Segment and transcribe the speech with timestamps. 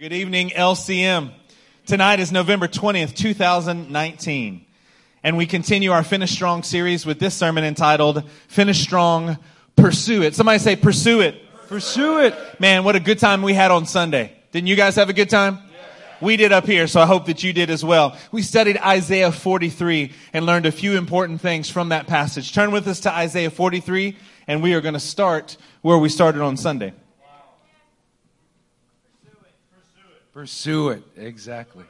[0.00, 1.30] Good evening, LCM.
[1.84, 4.64] Tonight is November 20th, 2019.
[5.22, 9.36] And we continue our Finish Strong series with this sermon entitled Finish Strong,
[9.76, 10.34] Pursue It.
[10.34, 11.42] Somebody say, Pursue It.
[11.68, 12.34] Pursue it.
[12.58, 14.34] Man, what a good time we had on Sunday.
[14.52, 15.58] Didn't you guys have a good time?
[16.22, 18.16] We did up here, so I hope that you did as well.
[18.32, 22.54] We studied Isaiah 43 and learned a few important things from that passage.
[22.54, 26.40] Turn with us to Isaiah 43, and we are going to start where we started
[26.40, 26.94] on Sunday.
[30.32, 31.02] Pursue it.
[31.16, 31.84] Exactly.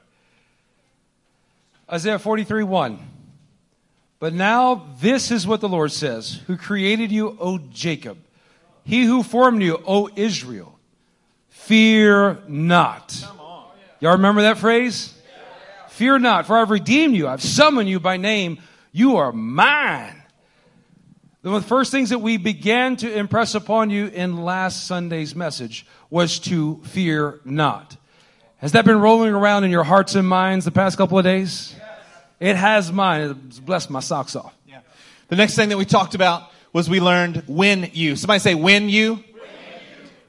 [1.90, 2.98] Isaiah 43 1.
[4.18, 8.18] But now this is what the Lord says, who created you, O Jacob,
[8.84, 10.78] he who formed you, O Israel.
[11.48, 13.24] Fear not.
[14.00, 15.14] Y'all remember that phrase?
[15.88, 17.28] Fear not, for I've redeemed you.
[17.28, 18.58] I've summoned you by name.
[18.92, 20.22] You are mine.
[21.42, 25.34] One of the first things that we began to impress upon you in last Sunday's
[25.34, 27.96] message was to fear not.
[28.60, 31.74] Has that been rolling around in your hearts and minds the past couple of days?
[32.38, 33.44] It has mine.
[33.48, 34.54] It's blessed my socks off.
[34.68, 34.80] Yeah.
[35.28, 38.16] The next thing that we talked about was we learned when you.
[38.16, 39.24] Somebody say when you.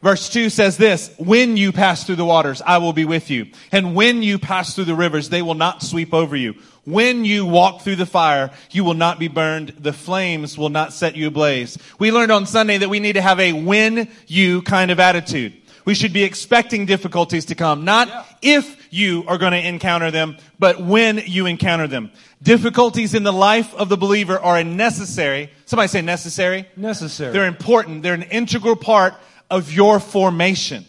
[0.01, 3.47] Verse 2 says this, when you pass through the waters, I will be with you.
[3.71, 6.55] And when you pass through the rivers, they will not sweep over you.
[6.85, 9.75] When you walk through the fire, you will not be burned.
[9.77, 11.77] The flames will not set you ablaze.
[11.99, 15.60] We learned on Sunday that we need to have a when you kind of attitude.
[15.85, 18.23] We should be expecting difficulties to come, not Yeah.
[18.41, 22.11] if you are going to encounter them, but when you encounter them.
[22.43, 26.65] Difficulties in the life of the believer are a necessary, somebody say necessary.
[26.75, 27.31] Necessary.
[27.33, 28.03] They're important.
[28.03, 29.13] They're an integral part
[29.49, 30.85] of your formation.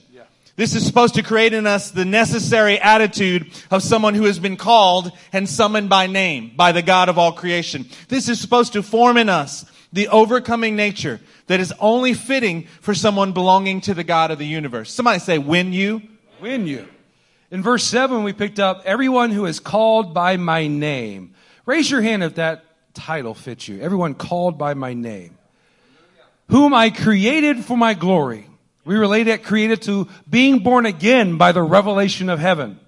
[0.54, 4.58] This is supposed to create in us the necessary attitude of someone who has been
[4.58, 7.86] called and summoned by name by the God of all creation.
[8.08, 11.20] This is supposed to form in us the overcoming nature
[11.52, 14.90] that is only fitting for someone belonging to the God of the universe.
[14.90, 16.00] Somebody say, when you.
[16.40, 16.88] When you.
[17.50, 21.34] In verse 7, we picked up everyone who is called by my name.
[21.66, 23.82] Raise your hand if that title fits you.
[23.82, 25.36] Everyone called by my name.
[26.48, 28.46] Whom I created for my glory.
[28.86, 32.80] We relate it created to being born again by the revelation of heaven.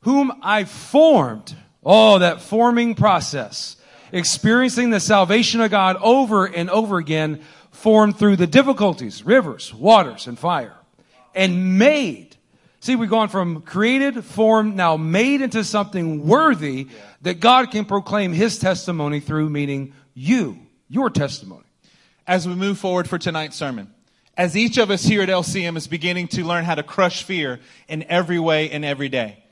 [0.00, 1.54] Whom I formed.
[1.84, 3.76] Oh, that forming process.
[4.10, 7.40] Experiencing the salvation of God over and over again,
[7.74, 10.74] formed through the difficulties, rivers, waters, and fire.
[11.34, 12.36] And made.
[12.80, 16.88] See, we've gone from created, formed, now made into something worthy
[17.22, 20.58] that God can proclaim His testimony through, meaning you,
[20.88, 21.64] your testimony.
[22.26, 23.92] as we move forward for tonight's sermon.
[24.36, 27.60] As each of us here at LCM is beginning to learn how to crush fear
[27.88, 29.44] in every way and every day.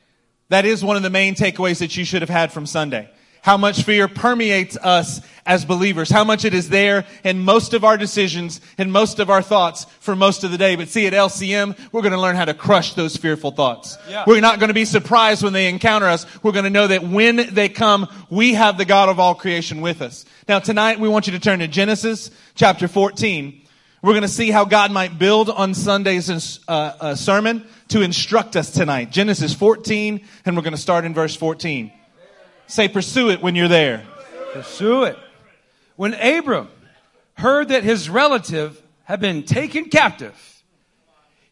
[0.48, 3.10] That is one of the main takeaways that you should have had from Sunday.
[3.42, 6.08] How much fear permeates us as believers.
[6.08, 9.84] How much it is there in most of our decisions and most of our thoughts
[10.00, 10.76] for most of the day.
[10.76, 13.98] But see, at LCM, we're going to learn how to crush those fearful thoughts.
[14.08, 14.24] Yeah.
[14.26, 16.24] We're not going to be surprised when they encounter us.
[16.42, 19.80] We're going to know that when they come, we have the God of all creation
[19.80, 20.24] with us.
[20.48, 23.60] Now tonight, we want you to turn to Genesis chapter 14.
[24.02, 28.56] We're going to see how God might build on Sunday's uh, uh, sermon to instruct
[28.56, 29.10] us tonight.
[29.10, 31.92] Genesis 14, and we're going to start in verse 14.
[32.66, 34.04] Say, pursue it when you're there.
[34.52, 35.18] Pursue it.
[35.96, 36.68] When Abram
[37.34, 40.34] heard that his relative had been taken captive,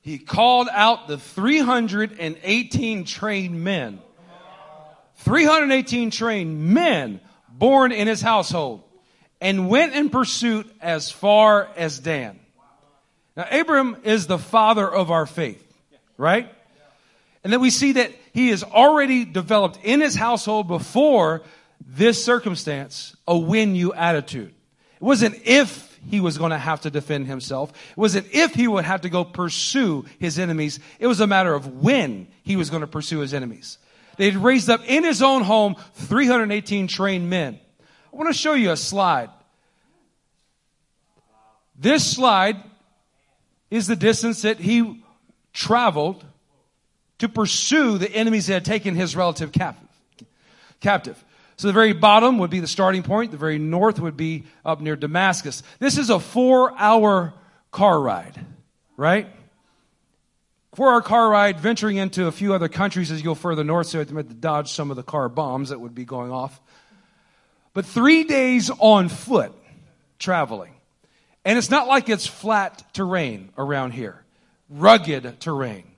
[0.03, 4.00] he called out the 318 trained men.
[5.16, 8.82] 318 trained men born in his household
[9.41, 12.38] and went in pursuit as far as Dan.
[13.37, 15.62] Now, Abram is the father of our faith,
[16.16, 16.53] right?
[17.44, 21.42] And then we see that he has already developed in his household before
[21.80, 24.54] this circumstance a win you attitude.
[24.94, 27.70] It wasn't if he was going to have to defend himself.
[27.90, 30.80] It wasn't if he would have to go pursue his enemies.
[30.98, 33.78] It was a matter of when he was going to pursue his enemies.
[34.16, 37.58] They'd raised up in his own home 318 trained men.
[38.12, 39.30] I want to show you a slide.
[41.78, 42.56] This slide
[43.70, 45.02] is the distance that he
[45.52, 46.24] traveled
[47.20, 49.52] to pursue the enemies that had taken his relative
[50.81, 51.25] captive.
[51.56, 53.31] So the very bottom would be the starting point.
[53.31, 55.62] The very north would be up near Damascus.
[55.78, 57.34] This is a four hour
[57.70, 58.44] car ride,
[58.96, 59.28] right?
[60.75, 63.88] Four hour car ride, venturing into a few other countries as you go further north,
[63.88, 66.58] so you have to dodge some of the car bombs that would be going off.
[67.75, 69.52] But three days on foot
[70.19, 70.72] traveling.
[71.44, 74.22] And it's not like it's flat terrain around here,
[74.69, 75.89] rugged terrain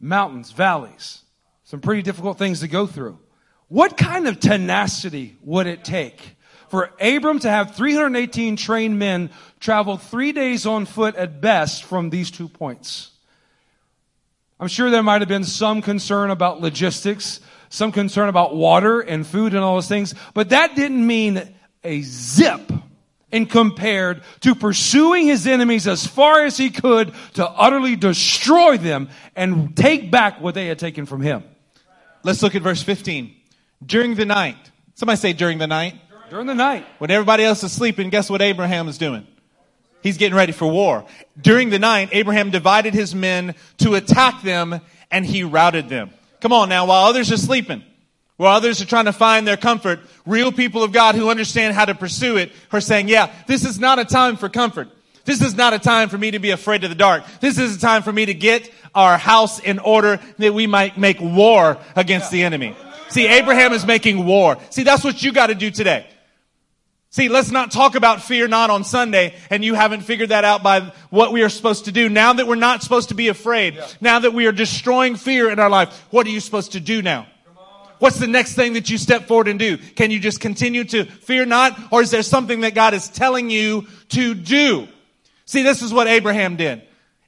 [0.00, 1.22] mountains, valleys,
[1.64, 3.18] some pretty difficult things to go through.
[3.68, 6.36] What kind of tenacity would it take
[6.68, 9.30] for Abram to have 318 trained men
[9.60, 13.10] travel three days on foot at best from these two points?
[14.60, 19.26] I'm sure there might have been some concern about logistics, some concern about water and
[19.26, 21.54] food and all those things, but that didn't mean
[21.84, 22.72] a zip
[23.32, 29.08] and compared to pursuing his enemies as far as he could to utterly destroy them
[29.36, 31.44] and take back what they had taken from him.
[32.22, 33.34] Let's look at verse 15.
[33.84, 34.56] During the night.
[34.94, 35.94] Somebody say during the night.
[36.30, 36.86] During the night.
[36.98, 39.26] When everybody else is sleeping, guess what Abraham is doing?
[40.02, 41.04] He's getting ready for war.
[41.40, 46.10] During the night, Abraham divided his men to attack them and he routed them.
[46.40, 47.82] Come on now, while others are sleeping,
[48.38, 51.84] while others are trying to find their comfort, real people of God who understand how
[51.84, 54.88] to pursue it are saying, yeah, this is not a time for comfort.
[55.24, 57.24] This is not a time for me to be afraid of the dark.
[57.40, 60.96] This is a time for me to get our house in order that we might
[60.96, 62.74] make war against the enemy.
[63.08, 64.56] See, Abraham is making war.
[64.70, 66.06] See, that's what you got to do today.
[67.10, 70.62] See, let's not talk about fear not on Sunday and you haven't figured that out
[70.62, 72.08] by what we are supposed to do.
[72.08, 75.58] Now that we're not supposed to be afraid, now that we are destroying fear in
[75.58, 77.26] our life, what are you supposed to do now?
[77.98, 79.76] What's the next thing that you step forward and do?
[79.76, 83.50] Can you just continue to fear not or is there something that God is telling
[83.50, 84.88] you to do?
[85.44, 86.82] See, this is what Abraham did.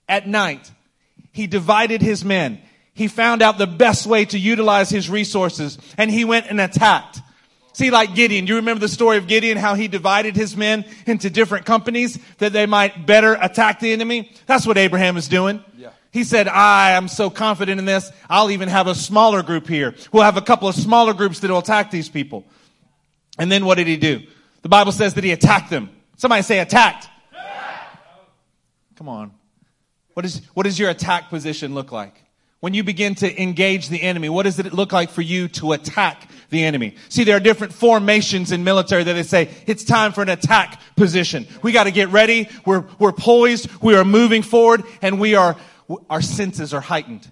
[0.09, 0.71] At night,
[1.33, 2.61] he divided his men.
[2.95, 7.21] He found out the best way to utilize his resources and he went and attacked.
[7.73, 11.31] See, like Gideon, you remember the story of Gideon, how he divided his men into
[11.31, 14.33] different companies that they might better attack the enemy?
[14.47, 15.65] That's what Abraham is doing.
[15.79, 15.91] Yeah.
[16.13, 19.95] He said, I am so confident in this, I'll even have a smaller group here.
[20.13, 22.45] We'll have a couple of smaller groups that will attack these people.
[23.39, 24.23] And then what did he do?
[24.63, 25.91] The Bible says that he attacked them.
[26.17, 27.09] Somebody say attacked.
[28.97, 29.33] Come on.
[30.15, 32.15] What, is, what does your attack position look like?
[32.59, 35.73] When you begin to engage the enemy, what does it look like for you to
[35.73, 36.97] attack the enemy?
[37.09, 40.79] See, there are different formations in military that they say, it's time for an attack
[40.95, 41.47] position.
[41.63, 42.51] We gotta get ready.
[42.67, 43.71] We're, we're poised.
[43.81, 45.57] We are moving forward and we are,
[46.09, 47.29] our senses are heightened.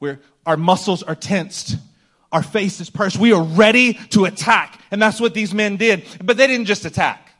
[0.00, 1.76] We're, our muscles are tensed.
[2.32, 3.18] Our face is pursed.
[3.18, 4.80] We are ready to attack.
[4.90, 6.04] And that's what these men did.
[6.22, 7.30] But they didn't just attack.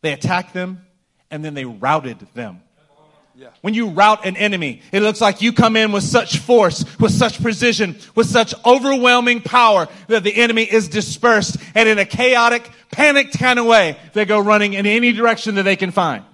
[0.00, 0.84] They attacked them
[1.30, 2.60] and then they routed them.
[3.36, 3.48] Yeah.
[3.62, 7.10] When you rout an enemy, it looks like you come in with such force, with
[7.10, 12.70] such precision, with such overwhelming power that the enemy is dispersed and in a chaotic,
[12.92, 16.24] panicked kind of way, they go running in any direction that they can find.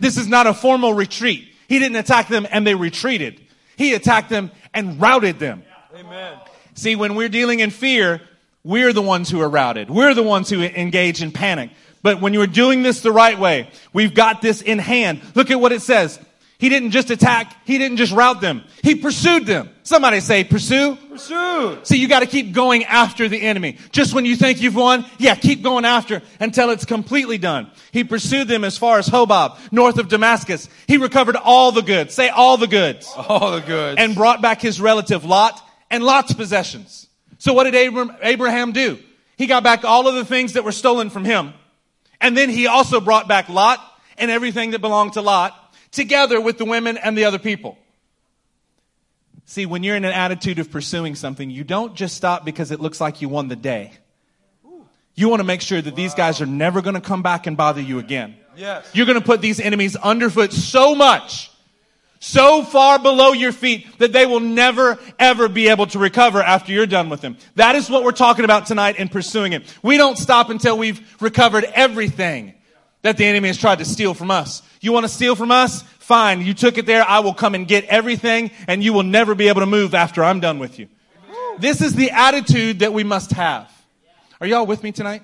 [0.00, 1.48] This is not a formal retreat.
[1.68, 3.40] He didn't attack them and they retreated.
[3.76, 5.62] He attacked them and routed them.
[5.94, 6.38] Amen.
[6.74, 8.20] See, when we're dealing in fear,
[8.64, 9.90] we're the ones who are routed.
[9.90, 11.70] We're the ones who engage in panic.
[12.02, 15.20] But when you're doing this the right way, we've got this in hand.
[15.34, 16.18] Look at what it says.
[16.58, 17.54] He didn't just attack.
[17.64, 18.64] He didn't just rout them.
[18.82, 19.70] He pursued them.
[19.84, 20.96] Somebody say pursue.
[20.96, 21.78] Pursue.
[21.84, 23.78] See, you got to keep going after the enemy.
[23.92, 27.70] Just when you think you've won, yeah, keep going after until it's completely done.
[27.92, 30.68] He pursued them as far as Hobah, north of Damascus.
[30.88, 32.12] He recovered all the goods.
[32.12, 33.08] Say all the goods.
[33.16, 34.00] All the goods.
[34.00, 37.06] And brought back his relative Lot and Lot's possessions.
[37.38, 38.98] So what did Abraham do?
[39.36, 41.54] He got back all of the things that were stolen from him.
[42.20, 43.78] And then he also brought back Lot
[44.16, 45.54] and everything that belonged to Lot
[45.92, 47.78] together with the women and the other people.
[49.44, 52.80] See, when you're in an attitude of pursuing something, you don't just stop because it
[52.80, 53.92] looks like you won the day.
[55.14, 57.56] You want to make sure that these guys are never going to come back and
[57.56, 58.36] bother you again.
[58.56, 58.88] Yes.
[58.92, 61.50] You're going to put these enemies underfoot so much,
[62.20, 66.70] so far below your feet that they will never ever be able to recover after
[66.72, 67.38] you're done with them.
[67.54, 69.62] That is what we're talking about tonight in pursuing it.
[69.82, 72.52] We don't stop until we've recovered everything
[73.02, 74.62] that the enemy has tried to steal from us.
[74.80, 75.82] You want to steal from us?
[75.82, 76.42] Fine.
[76.42, 77.04] You took it there.
[77.06, 80.24] I will come and get everything and you will never be able to move after
[80.24, 80.88] I'm done with you.
[81.58, 83.70] This is the attitude that we must have.
[84.40, 85.22] Are y'all with me tonight?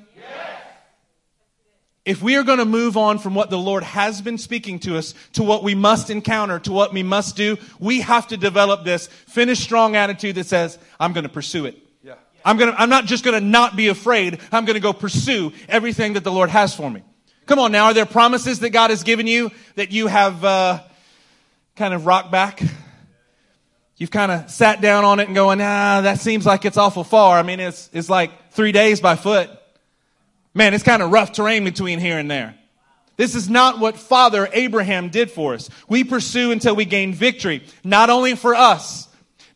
[2.05, 4.99] If we are going to move on from what the Lord has been speaking to
[4.99, 8.85] us to what we must encounter, to what we must do, we have to develop
[8.85, 11.79] this finish strong attitude that says, I'm going to pursue it.
[12.03, 12.17] Yeah.
[12.45, 14.39] I'm going to, I'm not just going to not be afraid.
[14.53, 17.03] I'm going to go pursue everything that the Lord has for me.
[17.47, 20.81] Come on now, are there promises that God has given you that you have uh,
[21.77, 22.63] kind of rocked back?
[23.97, 27.05] You've kind of sat down on it and going, ah, that seems like it's awful
[27.05, 27.39] far.
[27.39, 29.51] I mean, it's, it's like three days by foot.
[30.55, 32.55] Man, it's kind of rough terrain between here and there.
[33.17, 35.69] This is not what Father Abraham did for us.
[35.89, 39.07] We pursue until we gain victory, not only for us,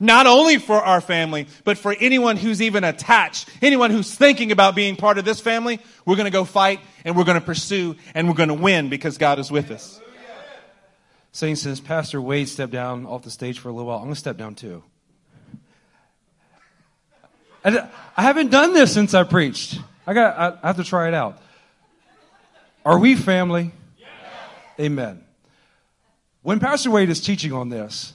[0.00, 4.74] not only for our family, but for anyone who's even attached, anyone who's thinking about
[4.74, 7.96] being part of this family, we're going to go fight and we're going to pursue
[8.14, 10.00] and we're going to win because God is with us.
[11.32, 14.14] Saying since Pastor Wade stepped down off the stage for a little while, I'm going
[14.14, 14.82] to step down too.
[17.64, 17.88] I
[18.22, 19.78] haven't done this since I preached.
[20.06, 20.60] I got.
[20.62, 21.38] I have to try it out.
[22.84, 23.72] Are we family?
[24.80, 25.22] Amen.
[26.42, 28.14] When Pastor Wade is teaching on this,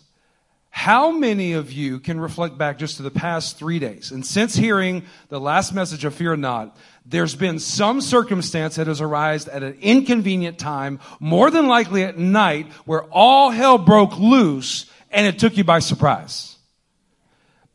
[0.76, 4.10] how many of you can reflect back just to the past three days?
[4.10, 6.76] And since hearing the last message of Fear Not,
[7.06, 12.18] there's been some circumstance that has arisen at an inconvenient time, more than likely at
[12.18, 16.58] night, where all hell broke loose and it took you by surprise.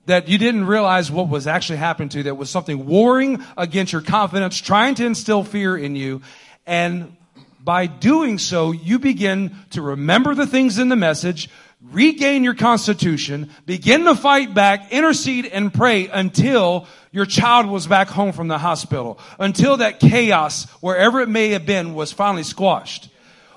[0.07, 3.93] That you didn't realize what was actually happening to you, that was something warring against
[3.93, 6.21] your confidence, trying to instill fear in you.
[6.67, 7.17] And
[7.61, 11.49] by doing so, you begin to remember the things in the message,
[11.80, 18.08] regain your constitution, begin to fight back, intercede and pray until your child was back
[18.08, 23.08] home from the hospital, until that chaos, wherever it may have been, was finally squashed.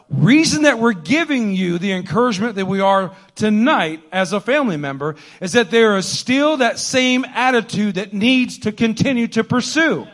[0.09, 5.15] Reason that we're giving you the encouragement that we are tonight as a family member
[5.39, 10.05] is that there is still that same attitude that needs to continue to pursue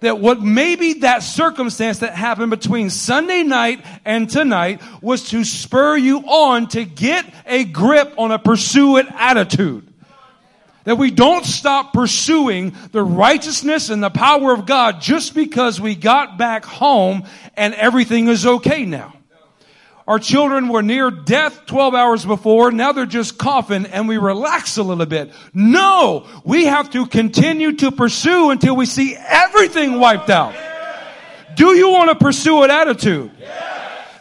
[0.00, 5.96] that what maybe that circumstance that happened between Sunday night and tonight was to spur
[5.96, 9.86] you on to get a grip on a pursue it attitude.
[10.84, 15.96] That we don't stop pursuing the righteousness and the power of God just because we
[15.96, 17.24] got back home
[17.56, 19.15] and everything is okay now.
[20.06, 22.70] Our children were near death 12 hours before.
[22.70, 25.32] Now they're just coughing and we relax a little bit.
[25.52, 30.54] No, we have to continue to pursue until we see everything wiped out.
[31.56, 33.32] Do you want to pursue an attitude?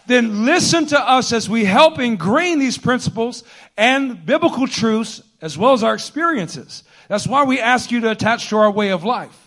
[0.07, 3.43] Then listen to us as we help ingrain these principles
[3.77, 6.83] and biblical truths as well as our experiences.
[7.09, 9.44] That's why we ask you to attach to our way of life.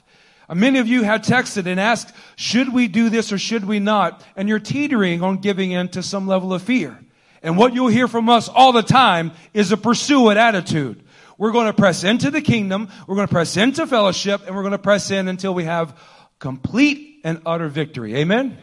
[0.48, 3.78] Uh, many of you have texted and asked, should we do this or should we
[3.78, 4.24] not?
[4.36, 6.98] And you're teetering on giving in to some level of fear.
[7.42, 11.04] And what you'll hear from us all the time is a pursue it attitude.
[11.36, 12.88] We're going to press into the kingdom.
[13.06, 15.96] We're going to press into fellowship and we're going to press in until we have
[16.38, 18.16] complete and utter victory.
[18.16, 18.58] Amen.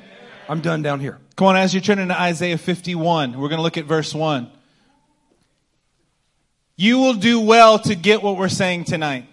[0.50, 1.20] I'm done down here.
[1.36, 4.52] Come on, as you turn into Isaiah 51, we're going to look at verse 1.
[6.78, 9.28] You will do well to get what we're saying tonight.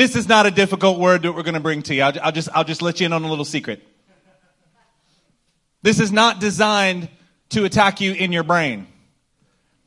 [0.00, 2.00] This is not a difficult word that we're going to bring to you.
[2.00, 3.86] I'll, I'll, just, I'll just let you in on a little secret.
[5.82, 7.10] This is not designed
[7.50, 8.86] to attack you in your brain.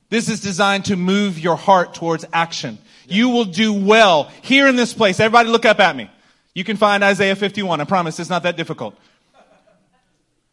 [0.10, 2.78] This is designed to move your heart towards action.
[3.08, 5.20] You will do well here in this place.
[5.20, 6.12] Everybody look up at me.
[6.54, 7.82] You can find Isaiah 51.
[7.82, 8.96] I promise it's not that difficult.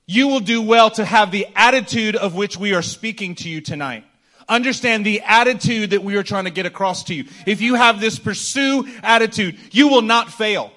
[0.07, 3.61] You will do well to have the attitude of which we are speaking to you
[3.61, 4.05] tonight.
[4.51, 7.25] Understand the attitude that we are trying to get across to you.
[7.47, 10.73] If you have this pursue attitude, you will not fail.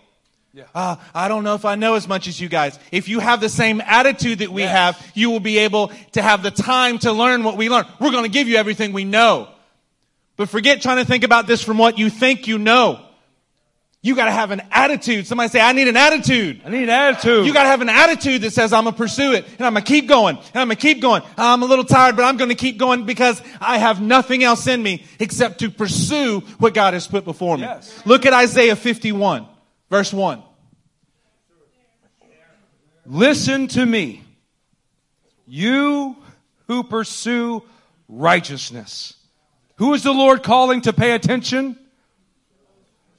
[0.53, 0.65] Yeah.
[0.75, 2.77] Uh, I don't know if I know as much as you guys.
[2.92, 4.72] If you have the same attitude that we yes.
[4.72, 7.86] have, you will be able to have the time to learn what we learn.
[8.00, 9.50] We're going to give you everything we know.
[10.38, 13.03] But forget trying to think about this from what you think you know.
[14.05, 15.27] You gotta have an attitude.
[15.27, 16.62] Somebody say, I need an attitude.
[16.65, 17.45] I need an attitude.
[17.45, 20.10] You gotta have an attitude that says, I'm gonna pursue it and I'm gonna keep
[20.10, 21.22] going and I'm gonna keep going.
[21.38, 24.83] I'm a little tired, but I'm gonna keep going because I have nothing else in
[24.83, 27.63] me except to pursue what God has put before me.
[27.63, 28.05] Yes.
[28.05, 29.48] Look at Isaiah 51,
[29.89, 30.43] verse 1.
[33.05, 34.22] Listen to me,
[35.48, 36.17] you
[36.67, 37.63] who pursue
[38.10, 39.13] righteousness.
[39.77, 41.77] Who is the Lord calling to pay attention?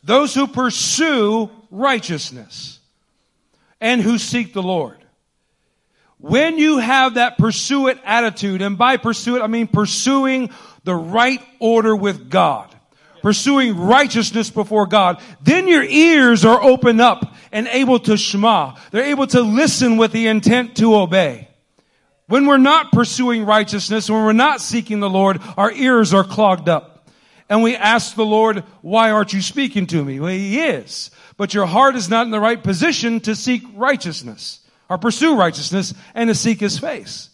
[0.05, 2.79] Those who pursue righteousness
[3.81, 4.99] and who seek the Lord.
[6.19, 10.51] When you have that pursue it attitude, and by pursue it, I mean pursuing
[10.85, 12.75] the right order with God,
[13.23, 18.77] pursuing righteousness before God, then your ears are open up and able to shema.
[18.91, 21.49] They're able to listen with the intent to obey.
[22.27, 26.69] When we're not pursuing righteousness, when we're not seeking the Lord, our ears are clogged
[26.69, 26.94] up
[27.49, 30.19] and we ask the Lord, why aren't you speaking to me?
[30.19, 31.11] Well, he is.
[31.37, 35.95] But your heart is not in the right position to seek righteousness or pursue righteousness
[36.15, 37.31] and to seek his face.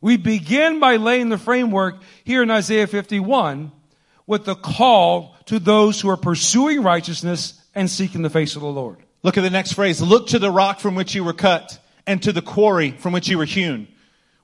[0.00, 3.72] We begin by laying the framework here in Isaiah 51
[4.26, 8.68] with the call to those who are pursuing righteousness and seeking the face of the
[8.68, 8.98] Lord.
[9.22, 10.00] Look at the next phrase.
[10.00, 13.28] Look to the rock from which you were cut and to the quarry from which
[13.28, 13.88] you were hewn.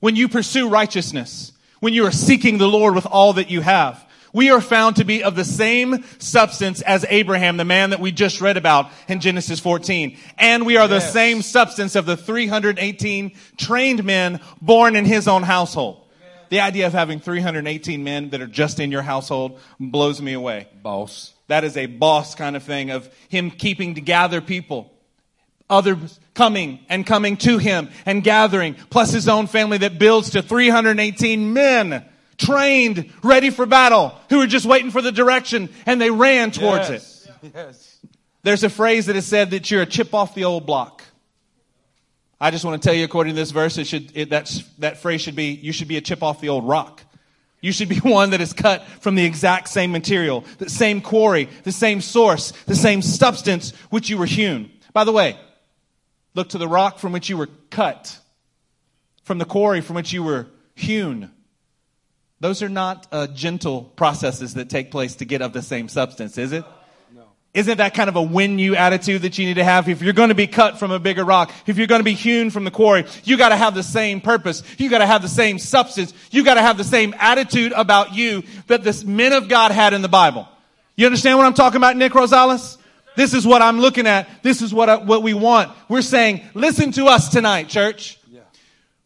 [0.01, 4.05] When you pursue righteousness, when you are seeking the Lord with all that you have,
[4.35, 8.12] we are found to be of the same substance as Abraham, the man that we
[8.12, 10.19] just read about in Genesis 14.
[10.37, 15.45] And we are the same substance of the 318 trained men born in his own
[15.45, 16.05] household.
[16.50, 20.69] The idea of having 318 men that are just in your household blows me away.
[20.83, 21.33] Boss.
[21.47, 24.93] That is a boss kind of thing of him keeping to gather people.
[25.71, 30.43] Others coming and coming to him and gathering, plus his own family that builds to
[30.43, 32.05] 318 men
[32.38, 36.91] trained, ready for battle, who were just waiting for the direction and they ran towards
[36.91, 37.29] yes.
[37.43, 37.53] it.
[37.55, 37.99] Yes.
[38.43, 41.03] There's a phrase that has said that you're a chip off the old block.
[42.41, 44.99] I just want to tell you, according to this verse, it should, it, that's, that
[44.99, 47.03] phrase should be, you should be a chip off the old rock.
[47.62, 51.49] You should be one that is cut from the exact same material, the same quarry,
[51.62, 54.71] the same source, the same substance which you were hewn.
[54.93, 55.38] By the way,
[56.35, 58.19] look to the rock from which you were cut,
[59.23, 61.31] from the quarry from which you were hewn.
[62.45, 66.37] Those are not uh, gentle processes that take place to get of the same substance,
[66.37, 66.63] is it?
[67.55, 69.89] Isn't that kind of a win you attitude that you need to have?
[69.89, 72.13] If you're going to be cut from a bigger rock, if you're going to be
[72.13, 74.63] hewn from the quarry, you got to have the same purpose.
[74.77, 76.13] You got to have the same substance.
[76.31, 79.95] You got to have the same attitude about you that the men of God had
[79.95, 80.47] in the Bible.
[80.97, 82.77] You understand what I'm talking about, Nick Rosales?
[83.17, 84.29] This is what I'm looking at.
[84.43, 85.73] This is what I, what we want.
[85.89, 88.21] We're saying, listen to us tonight, church.
[88.31, 88.41] Yeah.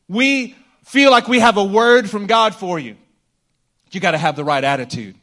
[0.09, 2.97] We feel like we have a word from God for you.
[3.91, 5.17] You got to have the right attitude.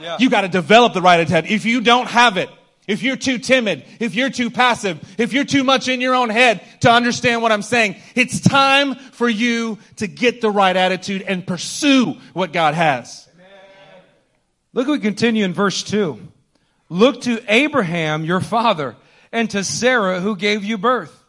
[0.00, 0.16] Yeah.
[0.18, 1.50] You got to develop the right attitude.
[1.50, 2.48] If you don't have it,
[2.86, 6.28] if you're too timid, if you're too passive, if you're too much in your own
[6.28, 11.22] head to understand what I'm saying, it's time for you to get the right attitude
[11.22, 13.28] and pursue what God has.
[14.72, 16.18] Look, we continue in verse 2.
[16.88, 18.96] Look to Abraham, your father,
[19.30, 21.19] and to Sarah, who gave you birth.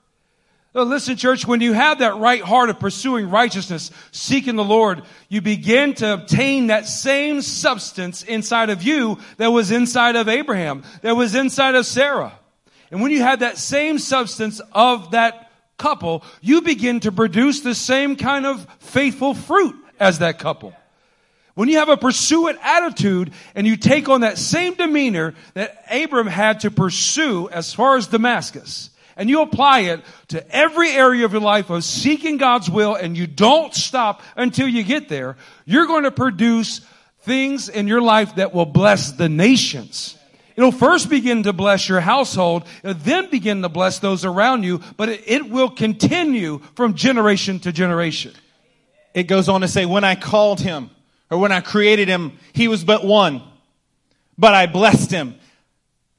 [0.74, 5.04] Now listen, church, when you have that right heart of pursuing righteousness, seeking the Lord,
[5.28, 10.84] you begin to obtain that same substance inside of you that was inside of Abraham,
[11.02, 12.32] that was inside of Sarah.
[12.90, 17.76] And when you have that same substance of that couple, you begin to produce the
[17.76, 20.74] same kind of faithful fruit as that couple.
[21.54, 26.28] When you have a pursuant attitude and you take on that same demeanor that Abram
[26.28, 28.91] had to pursue as far as Damascus,
[29.22, 33.16] and you apply it to every area of your life of seeking God's will and
[33.16, 36.82] you don't stop until you get there, you're going to produce
[37.20, 40.18] things in your life that will bless the nations.
[40.56, 45.10] It'll first begin to bless your household, then begin to bless those around you, but
[45.10, 48.34] it, will continue from generation to generation.
[49.14, 50.90] It goes on to say, when I called him,
[51.30, 53.44] or when I created him, he was but one,
[54.36, 55.36] but I blessed him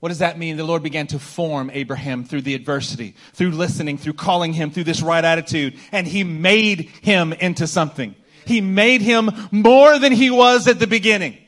[0.02, 0.56] what does that mean?
[0.56, 4.82] The Lord began to form Abraham through the adversity, through listening, through calling him, through
[4.82, 8.16] this right attitude, and he made him into something.
[8.44, 11.38] He made him more than he was at the beginning.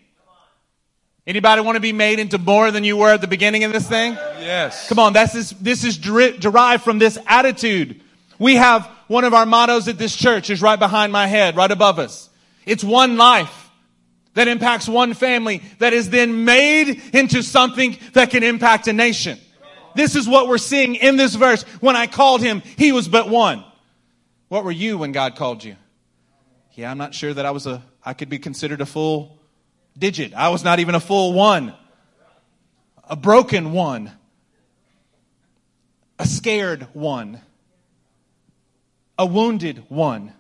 [1.27, 3.89] Anybody want to be made into more than you were at the beginning of this
[3.89, 4.13] thing?
[4.39, 4.89] Yes.
[4.89, 8.03] Come on, this is, this is derived from this attitude.
[8.39, 11.73] We have one of our mottos at this church is right behind my head, right
[11.73, 12.31] above us.
[12.67, 13.64] It's one life
[14.35, 19.39] that impacts one family that is then made into something that can impact a nation.
[19.95, 21.63] This is what we're seeing in this verse.
[21.81, 23.65] When I called him, he was but one.
[24.49, 25.77] What were you when God called you?
[26.75, 29.39] Yeah, I'm not sure that I was a, I could be considered a full
[29.97, 30.35] digit.
[30.35, 31.75] I was not even a full one.
[33.05, 34.11] A broken one.
[36.19, 37.41] A scared one.
[39.17, 40.33] A wounded one.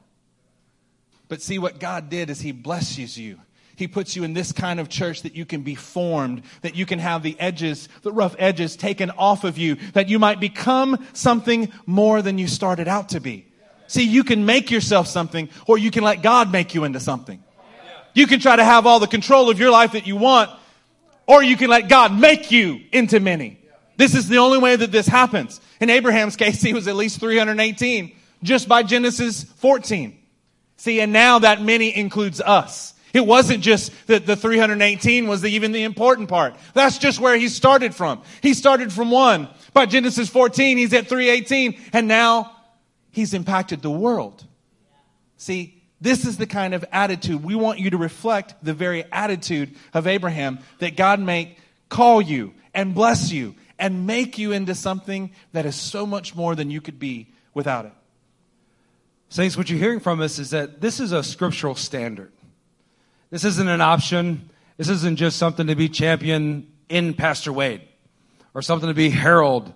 [1.28, 3.40] But see what God did is he blesses you.
[3.76, 6.86] He puts you in this kind of church that you can be formed, that you
[6.86, 11.04] can have the edges, the rough edges taken off of you, that you might become
[11.12, 13.46] something more than you started out to be.
[13.86, 17.42] See, you can make yourself something, or you can let God make you into something.
[18.14, 20.50] You can try to have all the control of your life that you want,
[21.26, 23.58] or you can let God make you into many.
[23.96, 25.60] This is the only way that this happens.
[25.80, 30.18] In Abraham's case, he was at least 318 just by Genesis 14.
[30.76, 32.93] See, and now that many includes us.
[33.14, 36.56] It wasn't just that the 318 was the, even the important part.
[36.74, 38.20] That's just where he started from.
[38.42, 39.48] He started from one.
[39.72, 42.56] By Genesis 14, he's at 318, and now
[43.12, 44.44] he's impacted the world.
[45.36, 49.76] See, this is the kind of attitude we want you to reflect the very attitude
[49.94, 51.56] of Abraham that God may
[51.88, 56.56] call you and bless you and make you into something that is so much more
[56.56, 57.92] than you could be without it.
[59.28, 62.32] Saints, what you're hearing from us is that this is a scriptural standard.
[63.34, 64.48] This isn't an option.
[64.76, 67.80] This isn't just something to be champion in Pastor Wade
[68.54, 69.72] or something to be herald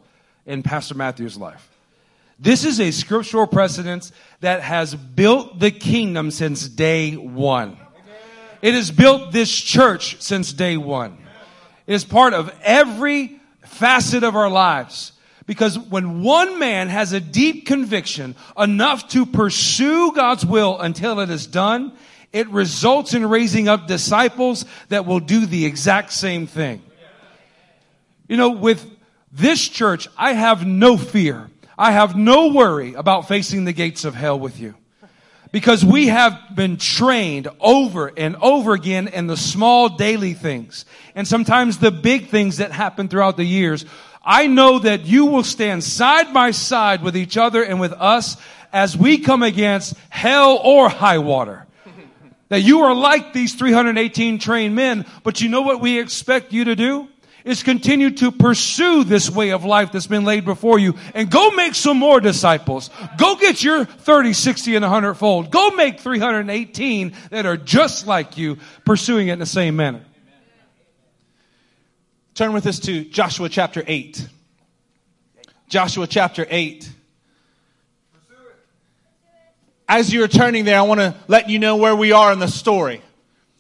[0.46, 1.68] in Pastor Matthew's life.
[2.38, 7.76] This is a scriptural precedence that has built the kingdom since day one.
[8.62, 11.18] It has built this church since day one.
[11.88, 15.10] It is part of every facet of our lives.
[15.46, 21.30] Because when one man has a deep conviction enough to pursue God's will until it
[21.30, 21.92] is done,
[22.32, 26.82] it results in raising up disciples that will do the exact same thing.
[28.28, 28.84] You know, with
[29.32, 31.48] this church, I have no fear.
[31.78, 34.74] I have no worry about facing the gates of hell with you.
[35.50, 41.26] Because we have been trained over and over again in the small daily things and
[41.26, 43.86] sometimes the big things that happen throughout the years.
[44.22, 48.36] I know that you will stand side by side with each other and with us
[48.74, 51.66] as we come against hell or high water.
[52.48, 56.64] That you are like these 318 trained men, but you know what we expect you
[56.64, 57.08] to do?
[57.44, 61.50] Is continue to pursue this way of life that's been laid before you and go
[61.52, 62.90] make some more disciples.
[63.16, 65.50] Go get your 30, 60, and 100 fold.
[65.50, 70.04] Go make 318 that are just like you, pursuing it in the same manner.
[72.34, 74.28] Turn with us to Joshua chapter 8.
[75.68, 76.92] Joshua chapter 8.
[79.88, 82.48] As you're turning there, I want to let you know where we are in the
[82.48, 83.00] story.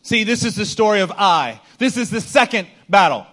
[0.02, 1.60] See, this is the story of Ai.
[1.78, 3.26] This is the second battle.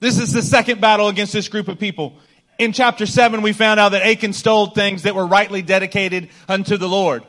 [0.00, 2.18] This is the second battle against this group of people.
[2.58, 6.76] In chapter 7, we found out that Achan stole things that were rightly dedicated unto
[6.76, 7.22] the Lord.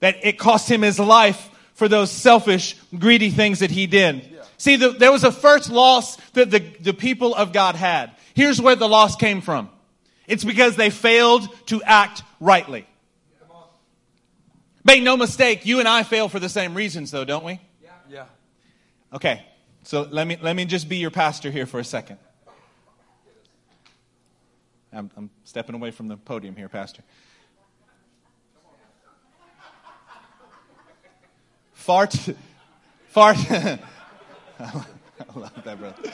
[0.00, 4.38] That it cost him his life for those selfish, greedy things that he did.
[4.56, 8.12] See, the, there was a first loss that the, the people of God had.
[8.34, 9.68] Here's where the loss came from.
[10.26, 12.86] It's because they failed to act rightly.
[14.86, 17.60] Make no mistake, you and I fail for the same reasons though, don't we?
[17.82, 17.90] Yeah.
[18.08, 18.24] Yeah.
[19.12, 19.44] Okay.
[19.82, 22.18] So let me let me just be your pastor here for a second.
[24.92, 27.02] I'm, I'm stepping away from the podium here, Pastor.
[31.72, 32.36] Far too,
[33.08, 33.34] far.
[33.48, 33.78] I
[35.34, 36.12] love that, brother.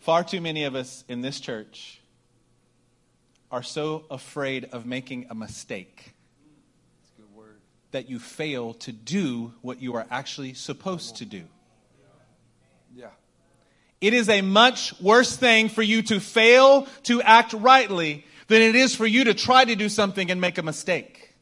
[0.00, 2.00] Far too many of us in this church
[3.56, 6.12] are so afraid of making a mistake
[7.92, 11.42] that you fail to do what you are actually supposed to do.
[12.94, 13.08] Yeah.
[14.02, 18.74] It is a much worse thing for you to fail to act rightly than it
[18.74, 21.32] is for you to try to do something and make a mistake.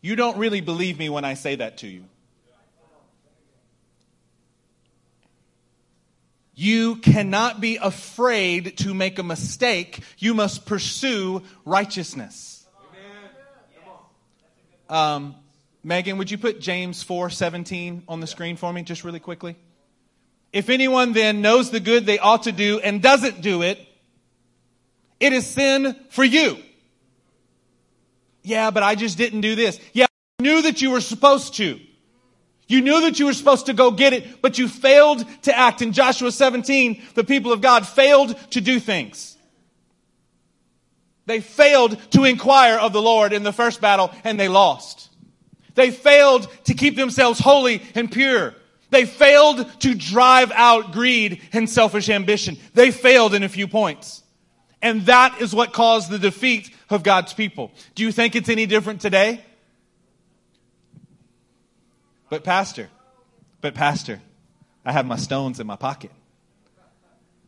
[0.00, 2.04] You don't really believe me when I say that to you.
[6.62, 9.98] You cannot be afraid to make a mistake.
[10.18, 12.64] You must pursue righteousness.
[14.88, 15.34] Um,
[15.82, 19.56] Megan, would you put James 4 17 on the screen for me, just really quickly?
[20.52, 23.80] If anyone then knows the good they ought to do and doesn't do it,
[25.18, 26.58] it is sin for you.
[28.44, 29.80] Yeah, but I just didn't do this.
[29.92, 30.06] Yeah,
[30.38, 31.80] you knew that you were supposed to.
[32.72, 35.82] You knew that you were supposed to go get it, but you failed to act.
[35.82, 39.36] In Joshua 17, the people of God failed to do things.
[41.26, 45.10] They failed to inquire of the Lord in the first battle and they lost.
[45.74, 48.54] They failed to keep themselves holy and pure.
[48.88, 52.56] They failed to drive out greed and selfish ambition.
[52.72, 54.22] They failed in a few points.
[54.80, 57.70] And that is what caused the defeat of God's people.
[57.94, 59.44] Do you think it's any different today?
[62.32, 62.88] But, Pastor,
[63.60, 64.18] but, Pastor,
[64.86, 66.10] I have my stones in my pocket.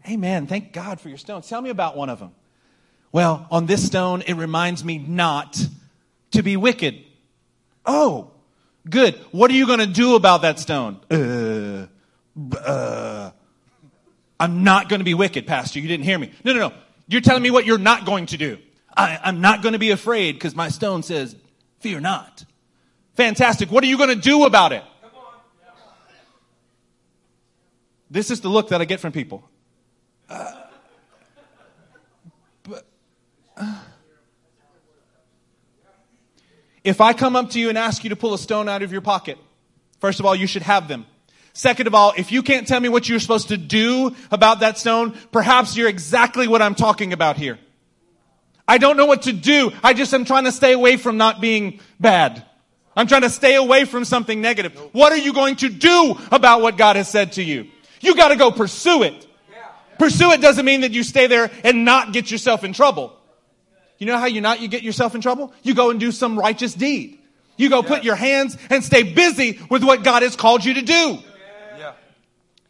[0.06, 0.46] Amen.
[0.46, 1.48] Thank God for your stones.
[1.48, 2.32] Tell me about one of them.
[3.10, 5.58] Well, on this stone, it reminds me not
[6.32, 7.02] to be wicked.
[7.86, 8.32] Oh,
[8.86, 9.14] good.
[9.30, 11.00] What are you going to do about that stone?
[11.10, 11.86] Uh,
[12.54, 13.30] uh,
[14.38, 15.80] I'm not going to be wicked, Pastor.
[15.80, 16.30] You didn't hear me.
[16.44, 16.74] No, no, no.
[17.08, 18.58] You're telling me what you're not going to do.
[18.94, 21.34] I, I'm not going to be afraid because my stone says,
[21.80, 22.44] fear not.
[23.14, 23.70] Fantastic.
[23.70, 24.82] What are you going to do about it?
[28.10, 29.48] This is the look that I get from people.
[30.28, 30.52] Uh,
[32.62, 32.86] but,
[33.56, 33.80] uh,
[36.84, 38.92] if I come up to you and ask you to pull a stone out of
[38.92, 39.38] your pocket,
[40.00, 41.06] first of all, you should have them.
[41.54, 44.76] Second of all, if you can't tell me what you're supposed to do about that
[44.76, 47.58] stone, perhaps you're exactly what I'm talking about here.
[48.66, 49.72] I don't know what to do.
[49.82, 52.44] I just am trying to stay away from not being bad.
[52.96, 54.76] I'm trying to stay away from something negative.
[54.92, 57.68] What are you going to do about what God has said to you?
[58.00, 59.26] You got to go pursue it.
[59.98, 63.16] Pursue it doesn't mean that you stay there and not get yourself in trouble.
[63.98, 65.52] You know how you not you get yourself in trouble?
[65.62, 67.20] You go and do some righteous deed.
[67.56, 70.82] You go put your hands and stay busy with what God has called you to
[70.82, 71.18] do.
[71.78, 71.92] Yeah.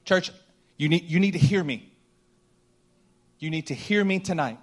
[0.04, 0.30] Church,
[0.76, 1.90] you need you need to hear me.
[3.38, 4.58] You need to hear me tonight.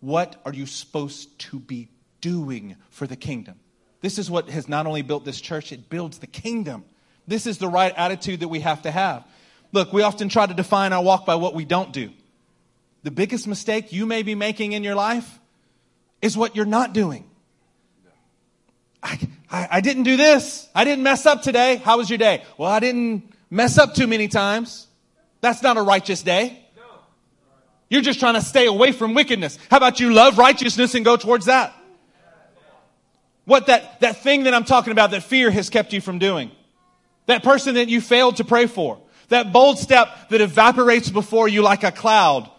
[0.00, 1.88] What are you supposed to be
[2.22, 3.60] doing for the kingdom.
[4.00, 6.84] This is what has not only built this church, it builds the kingdom.
[7.28, 9.24] This is the right attitude that we have to have.
[9.72, 12.10] Look, we often try to define our walk by what we don't do.
[13.02, 15.38] The biggest mistake you may be making in your life
[16.20, 17.28] is what you're not doing.
[19.02, 19.18] I,
[19.50, 20.68] I, I, didn't do this.
[20.74, 21.76] I didn't mess up today.
[21.76, 22.44] How was your day?
[22.56, 24.86] Well, I didn't mess up too many times.
[25.40, 26.58] That's not a righteous day.
[27.90, 29.58] You're just trying to stay away from wickedness.
[29.70, 31.74] How about you love righteousness and go towards that?
[33.44, 36.50] What that, that thing that I'm talking about that fear has kept you from doing.
[37.26, 39.00] That person that you failed to pray for.
[39.28, 42.50] That bold step that evaporates before you like a cloud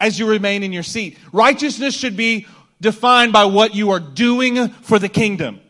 [0.00, 1.18] as you remain in your seat.
[1.32, 2.46] Righteousness should be
[2.80, 5.60] defined by what you are doing for the kingdom.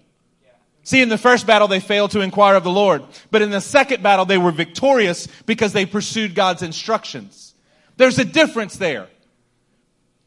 [0.85, 3.05] See, in the first battle, they failed to inquire of the Lord.
[3.31, 7.55] But in the second battle, they were victorious because they pursued God's instructions.
[7.96, 9.09] There's a difference there.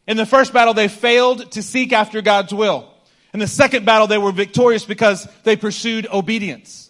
[0.08, 2.95] In the first battle, they failed to seek after God's will.
[3.36, 6.90] In the second battle, they were victorious because they pursued obedience.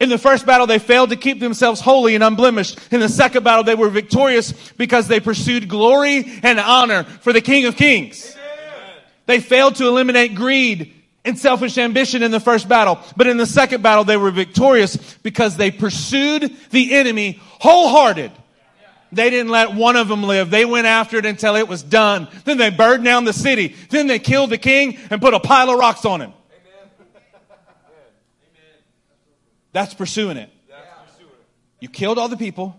[0.00, 2.80] In the first battle, they failed to keep themselves holy and unblemished.
[2.90, 7.40] In the second battle, they were victorious because they pursued glory and honor for the
[7.40, 8.36] King of Kings.
[9.26, 10.92] They failed to eliminate greed
[11.24, 12.98] and selfish ambition in the first battle.
[13.16, 18.32] But in the second battle, they were victorious because they pursued the enemy wholehearted.
[19.14, 20.50] They didn't let one of them live.
[20.50, 22.28] They went after it until it was done.
[22.44, 23.74] Then they burned down the city.
[23.90, 26.32] Then they killed the king and put a pile of rocks on him.
[29.72, 30.50] That's pursuing it.
[31.80, 32.76] You killed all the people.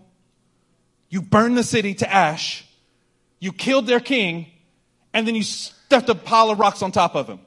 [1.08, 2.64] You burned the city to ash.
[3.38, 4.46] You killed their king.
[5.12, 7.40] And then you stuffed a pile of rocks on top of him.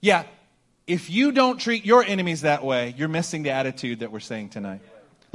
[0.00, 0.24] Yeah,
[0.86, 4.50] if you don't treat your enemies that way, you're missing the attitude that we're saying
[4.50, 4.80] tonight.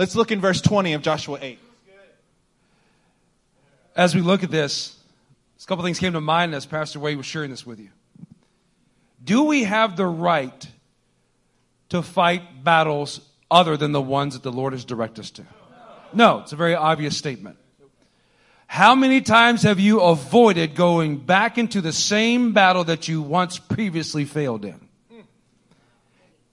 [0.02, 1.60] Let's look in verse 20 of Joshua 8.
[3.96, 4.98] As we look at this,
[5.64, 7.90] a couple things came to mind as Pastor Wade was sharing this with you.
[9.24, 10.68] Do we have the right
[11.90, 15.46] to fight battles other than the ones that the Lord has directed us to?
[16.14, 17.58] No, it's a very obvious statement.
[18.66, 23.60] How many times have you avoided going back into the same battle that you once
[23.60, 24.80] previously failed in?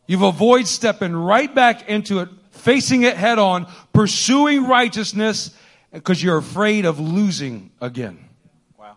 [0.06, 5.54] You've avoided stepping right back into it, facing it head on, pursuing righteousness
[5.92, 8.18] because you're afraid of losing again.
[8.78, 8.96] Wow.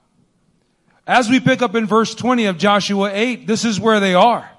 [1.08, 4.50] As we pick up in verse 20 of Joshua 8, this is where they are.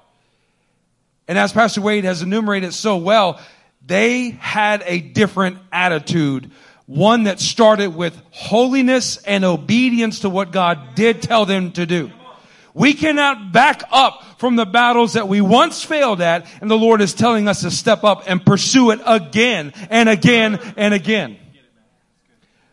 [1.27, 3.39] And as Pastor Wade has enumerated so well,
[3.85, 6.51] they had a different attitude
[6.85, 12.11] one that started with holiness and obedience to what God did tell them to do.
[12.73, 17.01] We cannot back up from the battles that we once failed at, and the Lord
[17.01, 21.37] is telling us to step up and pursue it again and again and again.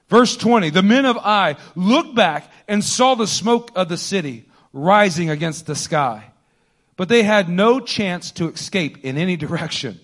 [0.08, 4.46] Verse 20, the men of Ai looked back and saw the smoke of the city
[4.72, 6.24] rising against the sky.
[6.96, 10.00] But they had no chance to escape in any direction.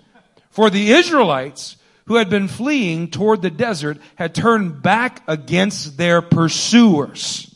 [0.50, 6.22] For the Israelites who had been fleeing toward the desert had turned back against their
[6.22, 7.54] pursuers.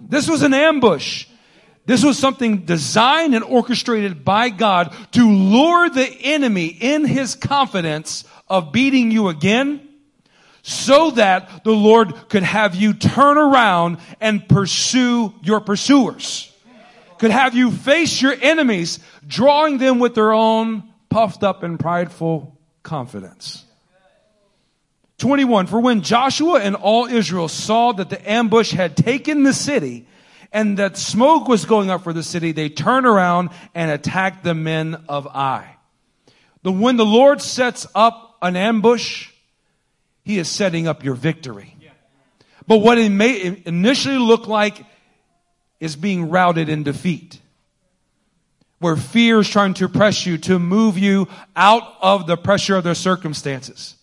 [0.00, 1.26] This was an ambush.
[1.84, 8.24] This was something designed and orchestrated by God to lure the enemy in his confidence
[8.48, 9.88] of beating you again
[10.62, 16.52] so that the Lord could have you turn around and pursue your pursuers.
[17.18, 22.56] Could have you face your enemies, drawing them with their own puffed up and prideful
[22.82, 23.64] confidence.
[25.18, 25.66] 21.
[25.66, 30.06] For when Joshua and all Israel saw that the ambush had taken the city
[30.52, 34.54] and that smoke was going up for the city, they turned around and attacked the
[34.54, 35.76] men of Ai.
[36.62, 39.30] The, when the Lord sets up an ambush,
[40.24, 41.76] he is setting up your victory.
[42.66, 44.84] But what it may initially look like
[45.80, 47.40] is being routed in defeat.
[48.78, 52.84] Where fear is trying to press you to move you out of the pressure of
[52.84, 53.96] their circumstances.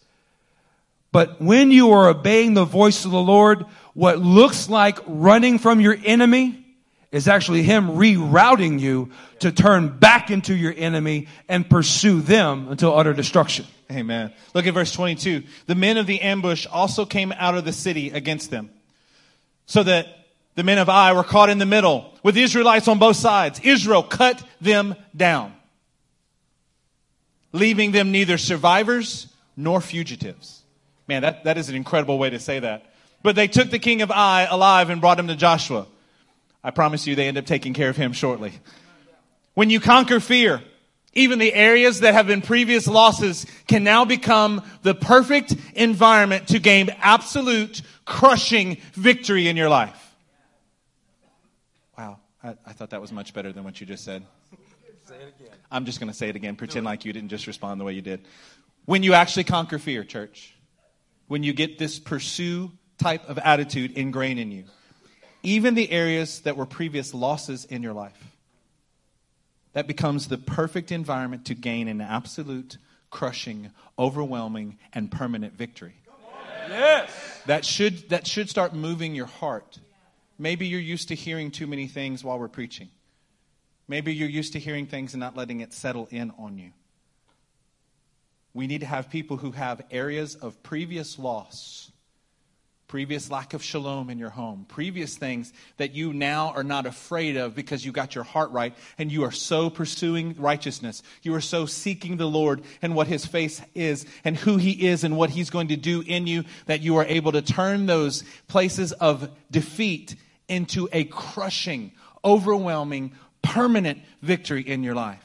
[1.11, 3.65] But when you are obeying the voice of the Lord,
[3.99, 6.65] what looks like running from your enemy
[7.11, 12.97] is actually Him rerouting you to turn back into your enemy and pursue them until
[12.97, 13.65] utter destruction.
[13.91, 14.31] Amen.
[14.53, 15.43] Look at verse 22.
[15.65, 18.69] The men of the ambush also came out of the city against them.
[19.65, 20.07] So that
[20.55, 23.59] the men of Ai were caught in the middle with the Israelites on both sides.
[23.65, 25.53] Israel cut them down,
[27.51, 30.63] leaving them neither survivors nor fugitives.
[31.09, 32.88] Man, that, that is an incredible way to say that.
[33.21, 35.87] But they took the king of Ai alive and brought him to Joshua.
[36.63, 38.53] I promise you, they end up taking care of him shortly.
[39.53, 40.61] When you conquer fear,
[41.13, 46.59] even the areas that have been previous losses can now become the perfect environment to
[46.59, 50.15] gain absolute crushing victory in your life.
[51.97, 54.23] Wow, I, I thought that was much better than what you just said.
[55.05, 55.57] Say it again.
[55.71, 56.55] I'm just going to say it again.
[56.55, 58.21] Pretend like you didn't just respond the way you did.
[58.85, 60.53] When you actually conquer fear, church,
[61.27, 64.65] when you get this pursue type of attitude ingrained in you.
[65.41, 68.35] Even the areas that were previous losses in your life.
[69.73, 72.77] That becomes the perfect environment to gain an absolute,
[73.09, 75.93] crushing, overwhelming, and permanent victory.
[76.67, 77.11] Yes.
[77.45, 79.79] That should, that should start moving your heart.
[80.37, 82.89] Maybe you're used to hearing too many things while we're preaching.
[83.87, 86.71] Maybe you're used to hearing things and not letting it settle in on you.
[88.53, 91.91] We need to have people who have areas of previous loss,
[92.89, 97.37] previous lack of shalom in your home, previous things that you now are not afraid
[97.37, 101.03] of because you got your heart right and you are so pursuing righteousness.
[101.21, 105.03] You are so seeking the Lord and what his face is and who he is
[105.03, 108.23] and what he's going to do in you that you are able to turn those
[108.47, 110.15] places of defeat
[110.47, 111.91] into a crushing,
[112.25, 113.11] overwhelming,
[113.43, 115.23] permanent victory in your life.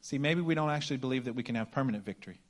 [0.00, 2.40] See, maybe we don't actually believe that we can have permanent victory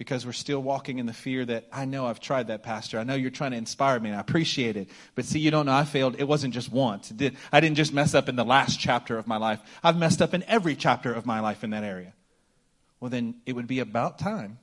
[0.00, 2.98] because we're still walking in the fear that I know I've tried that, Pastor.
[2.98, 4.88] I know you're trying to inspire me, and I appreciate it.
[5.14, 6.16] But see, you don't know I failed.
[6.18, 7.10] It wasn't just once.
[7.10, 9.60] Did, I didn't just mess up in the last chapter of my life.
[9.84, 12.14] I've messed up in every chapter of my life in that area.
[12.98, 14.58] Well, then it would be about time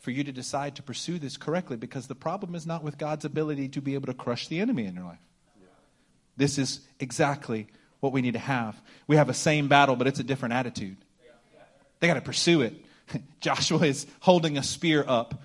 [0.00, 3.24] for you to decide to pursue this correctly because the problem is not with God's
[3.24, 5.22] ability to be able to crush the enemy in your life.
[6.36, 7.68] This is exactly
[8.00, 8.78] what we need to have.
[9.06, 10.98] We have a same battle, but it's a different attitude.
[12.00, 12.74] They got to pursue it.
[13.40, 15.42] Joshua is holding a spear up.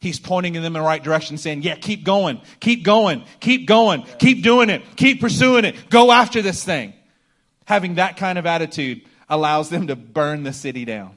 [0.00, 4.04] He's pointing them in the right direction, saying, Yeah, keep going, keep going, keep going,
[4.18, 6.92] keep doing it, keep pursuing it, go after this thing.
[7.64, 11.16] Having that kind of attitude allows them to burn the city down,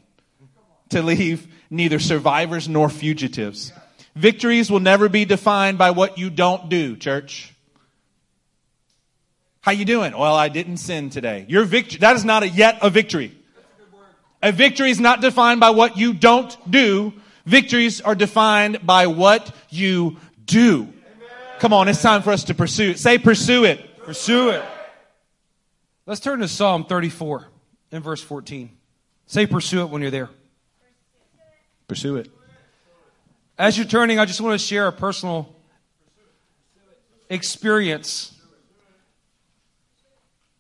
[0.89, 3.73] to leave neither survivors nor fugitives.
[4.15, 7.53] Victories will never be defined by what you don't do, church.
[9.60, 10.17] How you doing?
[10.17, 11.45] Well, I didn't sin today.
[11.49, 13.37] Your victory, that is not a, yet a victory.
[14.41, 17.13] A victory is not defined by what you don't do.
[17.45, 20.93] Victories are defined by what you do.
[21.60, 23.00] Come on, it's time for us to pursue it.
[23.00, 23.97] Say pursue it.
[24.04, 24.63] Pursue it.
[26.06, 27.47] Let's turn to Psalm 34
[27.91, 28.69] in verse 14.
[29.26, 30.30] Say pursue it when you're there.
[31.88, 32.30] Pursue it.
[33.58, 35.56] As you're turning, I just want to share a personal
[37.30, 38.34] experience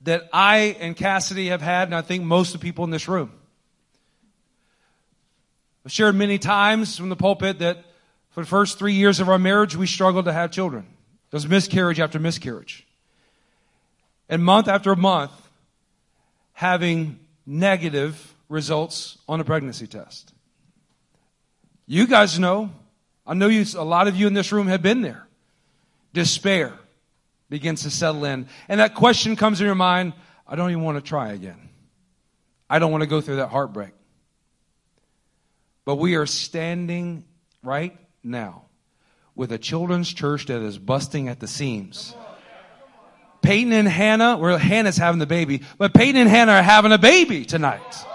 [0.01, 3.07] that I and Cassidy have had, and I think most of the people in this
[3.07, 3.31] room.
[5.87, 7.77] I've shared many times from the pulpit that
[8.31, 10.85] for the first three years of our marriage, we struggled to have children.
[11.31, 12.85] It was miscarriage after miscarriage.
[14.27, 15.31] And month after month,
[16.51, 20.33] having negative results on a pregnancy test.
[21.85, 22.69] You guys know,
[23.25, 25.25] I know you, a lot of you in this room have been there.
[26.11, 26.73] Despair
[27.49, 28.49] begins to settle in.
[28.67, 30.11] And that question comes in your mind
[30.45, 31.69] I don't even want to try again.
[32.69, 33.93] I don't want to go through that heartbreak.
[35.87, 37.23] But we are standing
[37.63, 38.65] right now
[39.35, 42.13] with a children's church that is busting at the seams.
[43.41, 46.97] Peyton and Hannah, well, Hannah's having the baby, but Peyton and Hannah are having a
[46.97, 48.05] baby tonight.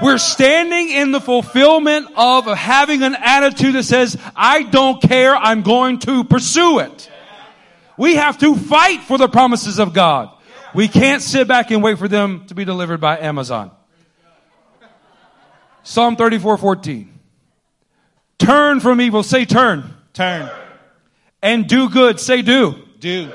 [0.00, 5.62] We're standing in the fulfillment of having an attitude that says, I don't care, I'm
[5.62, 7.10] going to pursue it.
[7.98, 10.30] We have to fight for the promises of God.
[10.76, 13.72] We can't sit back and wait for them to be delivered by Amazon.
[15.86, 17.18] Psalm 34 14.
[18.38, 19.22] Turn from evil.
[19.22, 19.94] Say turn.
[20.14, 20.50] Turn.
[21.40, 22.18] And do good.
[22.18, 22.74] Say do.
[22.98, 23.30] Do.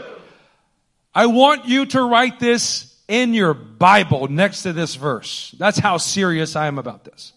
[1.16, 5.56] I want you to write this in your Bible next to this verse.
[5.58, 7.32] That's how serious I am about this.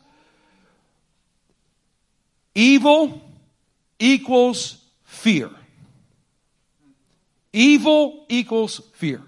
[2.56, 3.22] Evil
[4.00, 5.48] equals fear.
[7.52, 9.22] Evil equals fear.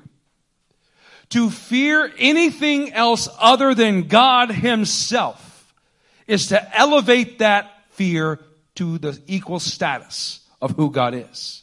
[1.28, 5.55] To fear anything else other than God Himself
[6.26, 8.40] is to elevate that fear
[8.76, 11.62] to the equal status of who God is.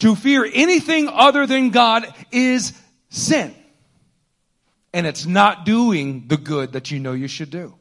[0.00, 2.72] To fear anything other than God is
[3.08, 3.54] sin.
[4.92, 7.74] And it's not doing the good that you know you should do.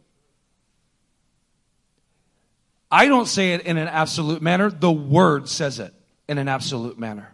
[2.90, 4.70] I don't say it in an absolute manner.
[4.70, 5.94] The Word says it
[6.28, 7.34] in an absolute manner.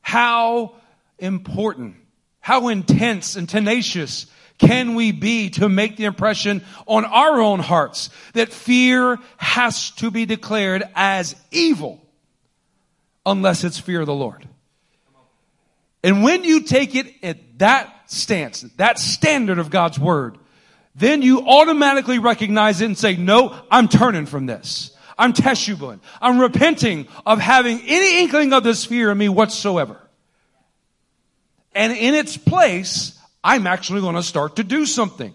[0.00, 0.74] How
[1.18, 1.96] important,
[2.40, 4.26] how intense and tenacious
[4.60, 10.10] can we be to make the impression on our own hearts that fear has to
[10.10, 12.00] be declared as evil
[13.24, 14.46] unless it's fear of the Lord?
[16.04, 20.36] And when you take it at that stance, that standard of God's word,
[20.94, 24.94] then you automatically recognize it and say, no, I'm turning from this.
[25.18, 26.00] I'm teshubin.
[26.20, 29.98] I'm repenting of having any inkling of this fear in me whatsoever.
[31.74, 35.34] And in its place, I'm actually going to start to do something.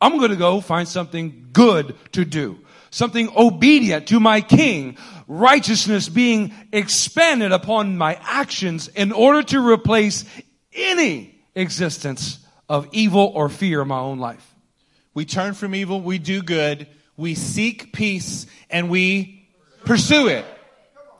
[0.00, 2.58] I'm going to go find something good to do.
[2.90, 4.96] Something obedient to my king.
[5.28, 10.24] Righteousness being expanded upon my actions in order to replace
[10.72, 12.38] any existence
[12.68, 14.46] of evil or fear in my own life.
[15.12, 16.86] We turn from evil, we do good,
[17.16, 19.48] we seek peace, and we
[19.84, 20.44] pursue it.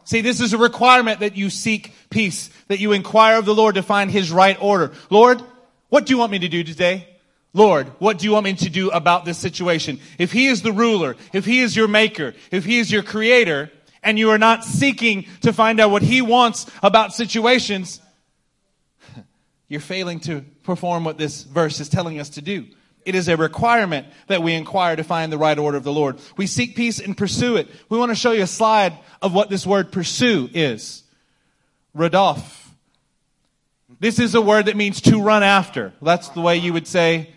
[0.04, 3.74] See, this is a requirement that you seek peace, that you inquire of the Lord
[3.74, 4.92] to find his right order.
[5.10, 5.42] Lord,
[5.90, 7.06] what do you want me to do today?
[7.52, 10.00] Lord, what do you want me to do about this situation?
[10.18, 13.70] If he is the ruler, if he is your maker, if he is your creator,
[14.02, 18.00] and you are not seeking to find out what he wants about situations,
[19.68, 22.66] you're failing to perform what this verse is telling us to do.
[23.04, 26.18] It is a requirement that we inquire to find the right order of the Lord.
[26.36, 27.68] We seek peace and pursue it.
[27.88, 31.02] We want to show you a slide of what this word pursue is.
[31.96, 32.59] Radaf.
[34.00, 35.92] This is a word that means to run after.
[36.00, 37.30] That's the way you would say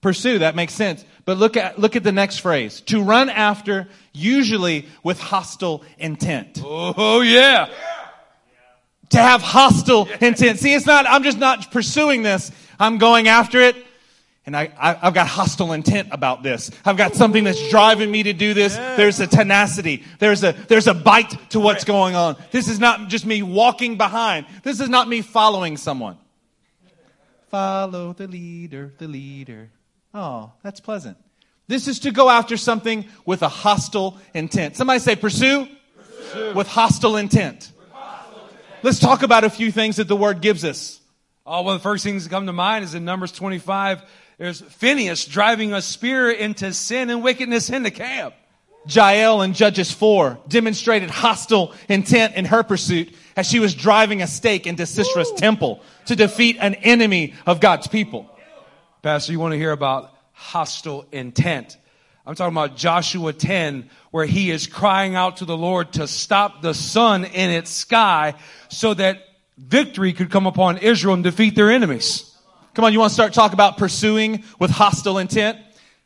[0.00, 0.40] pursue.
[0.40, 1.04] That makes sense.
[1.24, 2.80] But look at, look at the next phrase.
[2.82, 6.60] To run after, usually with hostile intent.
[6.62, 7.68] Oh, yeah.
[9.10, 10.58] To have hostile intent.
[10.58, 12.50] See, it's not, I'm just not pursuing this.
[12.78, 13.76] I'm going after it.
[14.46, 16.70] And I, I, have got hostile intent about this.
[16.84, 18.76] I've got something that's driving me to do this.
[18.76, 20.04] There's a tenacity.
[20.20, 22.36] There's a, there's a bite to what's going on.
[22.52, 24.46] This is not just me walking behind.
[24.62, 26.16] This is not me following someone.
[27.48, 29.70] Follow the leader, the leader.
[30.14, 31.16] Oh, that's pleasant.
[31.66, 34.76] This is to go after something with a hostile intent.
[34.76, 35.66] Somebody say pursue,
[35.96, 36.54] pursue.
[36.54, 37.72] With, hostile intent.
[37.76, 38.60] with hostile intent.
[38.84, 41.00] Let's talk about a few things that the word gives us.
[41.44, 44.02] Oh, one of the first things that come to mind is in Numbers 25,
[44.38, 48.34] there's Phineas driving a spear into sin and wickedness in the camp.
[48.88, 54.26] Jael in Judges 4 demonstrated hostile intent in her pursuit as she was driving a
[54.26, 58.30] stake into Sisera's temple to defeat an enemy of God's people.
[59.02, 61.76] Pastor, you want to hear about hostile intent.
[62.26, 66.60] I'm talking about Joshua 10, where he is crying out to the Lord to stop
[66.60, 68.34] the sun in its sky
[68.68, 69.20] so that
[69.56, 72.35] victory could come upon Israel and defeat their enemies.
[72.76, 75.58] Come on, you want to start talking about pursuing with hostile intent?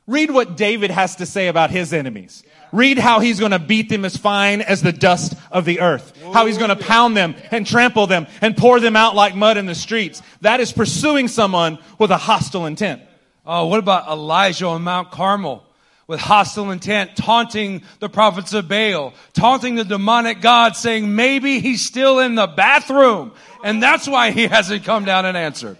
[0.06, 2.44] Read what David has to say about his enemies.
[2.70, 6.16] Read how he's going to beat them as fine as the dust of the earth.
[6.32, 9.56] How he's going to pound them and trample them and pour them out like mud
[9.56, 10.22] in the streets.
[10.42, 13.02] That is pursuing someone with a hostile intent.
[13.44, 15.66] Oh, what about Elijah on Mount Carmel?
[16.06, 21.82] with hostile intent, taunting the prophets of Baal, taunting the demonic God, saying maybe he's
[21.82, 23.30] still in the bathroom.
[23.62, 25.78] And that's why he hasn't come down and answered.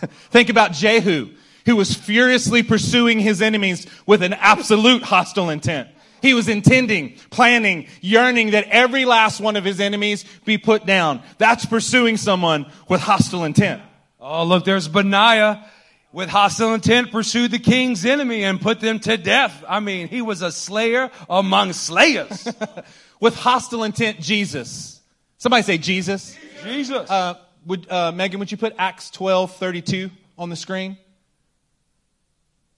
[0.30, 1.30] Think about Jehu,
[1.66, 5.88] who was furiously pursuing his enemies with an absolute hostile intent.
[6.22, 11.22] He was intending, planning, yearning that every last one of his enemies be put down.
[11.36, 13.82] That's pursuing someone with hostile intent.
[14.18, 15.68] Oh, look, there's Benaiah
[16.14, 19.64] with hostile intent pursued the king's enemy and put them to death.
[19.68, 22.48] I mean, he was a slayer among slayers.
[23.20, 25.02] with hostile intent, Jesus.
[25.38, 26.38] Somebody say Jesus.
[26.62, 27.10] Jesus.
[27.10, 27.34] Uh,
[27.66, 30.98] would, uh, Megan, would you put Acts 12, 32 on the screen?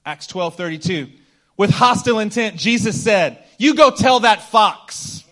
[0.04, 1.08] Acts 12, 32.
[1.56, 5.24] With hostile intent, Jesus said, you go tell that fox.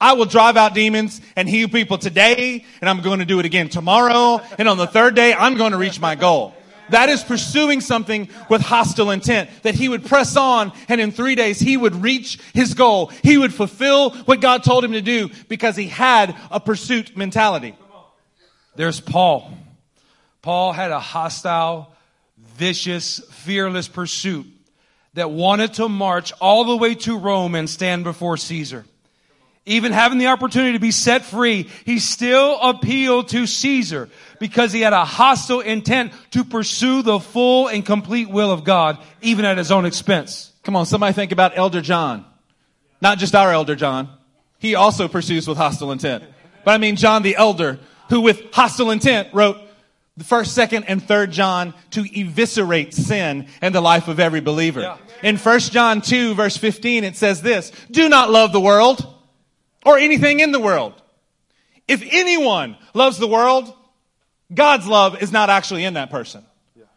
[0.00, 3.44] I will drive out demons and heal people today, and I'm going to do it
[3.44, 6.54] again tomorrow, and on the third day, I'm going to reach my goal.
[6.90, 9.50] That is pursuing something with hostile intent.
[9.62, 13.12] That he would press on and in three days he would reach his goal.
[13.22, 17.76] He would fulfill what God told him to do because he had a pursuit mentality.
[18.80, 19.52] There's Paul.
[20.40, 21.92] Paul had a hostile,
[22.38, 24.46] vicious, fearless pursuit
[25.12, 28.86] that wanted to march all the way to Rome and stand before Caesar.
[29.66, 34.08] Even having the opportunity to be set free, he still appealed to Caesar
[34.38, 38.96] because he had a hostile intent to pursue the full and complete will of God,
[39.20, 40.54] even at his own expense.
[40.62, 42.24] Come on, somebody think about Elder John.
[43.02, 44.08] Not just our Elder John.
[44.58, 46.24] He also pursues with hostile intent.
[46.64, 47.78] But I mean John the Elder,
[48.10, 49.56] who with hostile intent wrote
[50.16, 54.80] the first, second, and third John to eviscerate sin in the life of every believer.
[54.80, 54.98] Yeah.
[55.22, 59.06] In first John 2 verse 15, it says this, do not love the world
[59.86, 60.92] or anything in the world.
[61.88, 63.72] If anyone loves the world,
[64.52, 66.44] God's love is not actually in that person.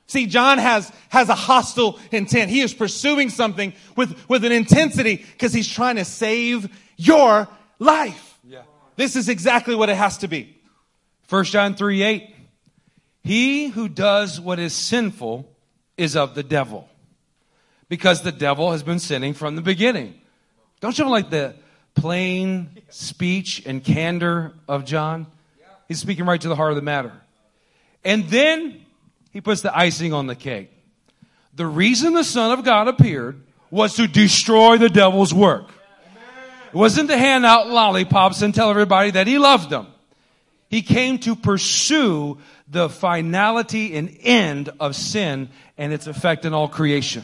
[0.08, 2.52] See, John has, has a hostile intent.
[2.52, 7.48] He is pursuing something with, with an intensity because he's trying to save your
[7.80, 8.38] life.
[8.44, 8.64] Yeah.
[8.96, 10.53] This is exactly what it has to be.
[11.30, 12.36] 1 John 3 8.
[13.24, 15.50] He who does what is sinful
[15.98, 16.90] is of the devil
[17.88, 20.20] because the devil has been sinning from the beginning.
[20.82, 21.56] Don't you like the
[21.96, 25.28] plain speech and candor of John?
[25.88, 27.14] He's speaking right to the heart of the matter.
[28.04, 28.84] And then
[29.32, 30.72] he puts the icing on the cake.
[31.56, 35.70] The reason the Son of God appeared was to destroy the devil's work.
[36.68, 39.88] It wasn't to hand out lollipops and tell everybody that he loved them.
[40.74, 46.68] He came to pursue the finality and end of sin and its effect in all
[46.68, 47.24] creation.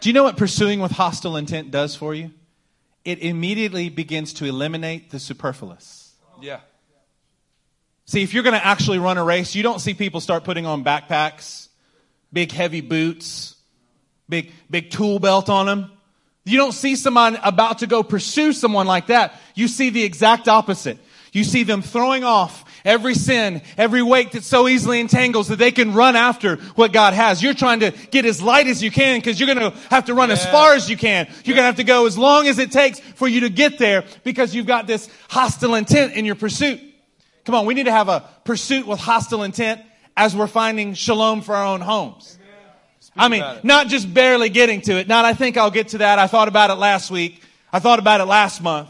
[0.00, 2.30] Do you know what pursuing with hostile intent does for you?
[3.04, 6.14] It immediately begins to eliminate the superfluous.
[6.40, 6.60] Yeah.
[8.06, 10.64] See, if you're going to actually run a race, you don't see people start putting
[10.64, 11.68] on backpacks,
[12.32, 13.56] big heavy boots,
[14.26, 15.92] big, big tool belt on them.
[16.46, 19.34] You don't see someone about to go pursue someone like that.
[19.54, 20.96] You see the exact opposite.
[21.32, 25.72] You see them throwing off every sin, every weight that so easily entangles that they
[25.72, 27.42] can run after what God has.
[27.42, 30.14] You're trying to get as light as you can because you're going to have to
[30.14, 30.34] run yeah.
[30.34, 31.26] as far as you can.
[31.44, 33.78] You're going to have to go as long as it takes for you to get
[33.78, 36.80] there because you've got this hostile intent in your pursuit.
[37.44, 39.80] Come on, we need to have a pursuit with hostile intent
[40.16, 42.38] as we're finding shalom for our own homes.
[43.16, 45.08] I mean, not just barely getting to it.
[45.08, 46.18] Not, I think I'll get to that.
[46.18, 47.42] I thought about it last week.
[47.72, 48.88] I thought about it last month.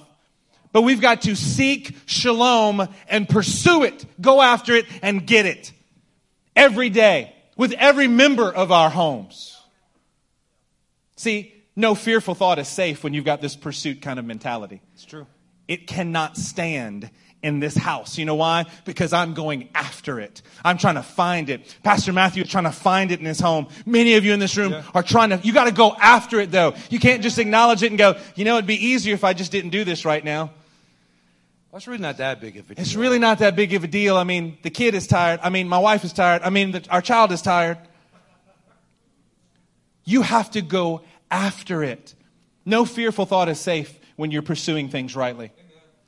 [0.73, 4.05] But we've got to seek shalom and pursue it.
[4.21, 5.73] Go after it and get it.
[6.55, 7.35] Every day.
[7.57, 9.61] With every member of our homes.
[11.17, 14.81] See, no fearful thought is safe when you've got this pursuit kind of mentality.
[14.95, 15.27] It's true.
[15.69, 17.11] It cannot stand
[17.43, 18.19] in this house.
[18.19, 18.67] You know why?
[18.85, 20.43] Because I'm going after it.
[20.65, 21.77] I'm trying to find it.
[21.83, 23.69] Pastor Matthew is trying to find it in his home.
[23.87, 24.83] Many of you in this room yeah.
[24.95, 26.75] are trying to, you got to go after it though.
[26.91, 29.53] You can't just acknowledge it and go, you know, it'd be easier if I just
[29.53, 30.53] didn't do this right now.
[31.73, 32.83] It's really not that big of a deal.
[32.83, 34.17] It's really not that big of a deal.
[34.17, 35.41] I mean, the kid is tired.
[35.43, 36.43] I mean, my wife is tired.
[36.43, 37.79] I mean, the, our child is tired.
[40.05, 42.15] You have to go after it.
[42.65, 45.53] No fearful thought is safe when you're pursuing things rightly.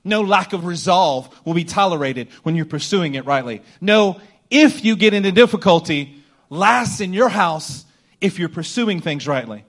[0.05, 3.63] No lack of resolve will be tolerated when you're pursuing it rightly.
[3.81, 7.85] No, if you get into difficulty, lasts in your house
[8.21, 9.65] if you're pursuing things rightly.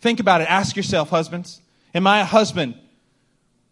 [0.00, 0.50] Think about it.
[0.50, 1.60] Ask yourself, husbands,
[1.94, 2.74] am I a husband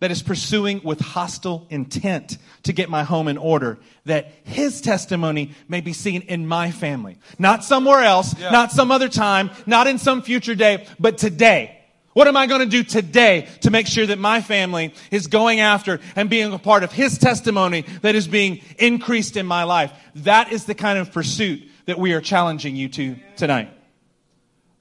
[0.05, 5.53] that is pursuing with hostile intent to get my home in order that his testimony
[5.67, 7.17] may be seen in my family?
[7.39, 8.51] Not somewhere else, yeah.
[8.51, 11.81] not some other time, not in some future day, but today.
[12.13, 15.61] What am I going to do today to make sure that my family is going
[15.61, 19.91] after and being a part of his testimony that is being increased in my life?
[20.17, 23.71] That is the kind of pursuit that we are challenging you to tonight.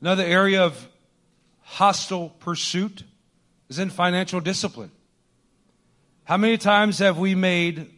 [0.01, 0.85] Another area of
[1.61, 3.05] hostile pursuit
[3.69, 4.91] is in financial discipline.
[6.25, 7.91] How many times have we made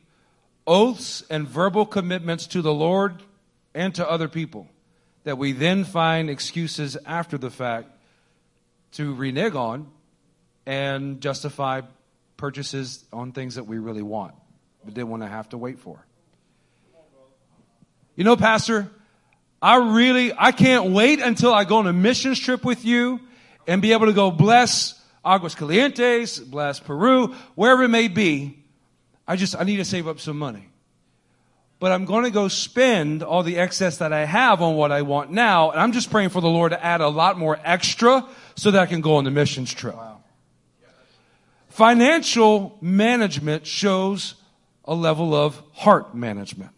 [0.65, 3.21] oaths and verbal commitments to the Lord
[3.75, 4.67] and to other people
[5.25, 7.87] that we then find excuses after the fact
[8.93, 9.87] to renege on
[10.65, 11.81] and justify
[12.35, 14.33] purchases on things that we really want,
[14.83, 16.03] but didn't want to have to wait for.
[18.15, 18.89] You know, Pastor,
[19.61, 23.19] I really, I can't wait until I go on a missions trip with you
[23.67, 24.94] and be able to go bless
[25.25, 28.63] Aguas Calientes, bless Peru, wherever it may be.
[29.27, 30.69] I just, I need to save up some money
[31.79, 35.01] but I'm going to go spend all the excess that I have on what I
[35.01, 35.71] want now.
[35.71, 38.81] And I'm just praying for the Lord to add a lot more extra so that
[38.81, 39.95] I can go on the missions trip.
[39.95, 40.23] Wow.
[41.69, 44.35] Financial management shows
[44.85, 46.71] a level of heart management.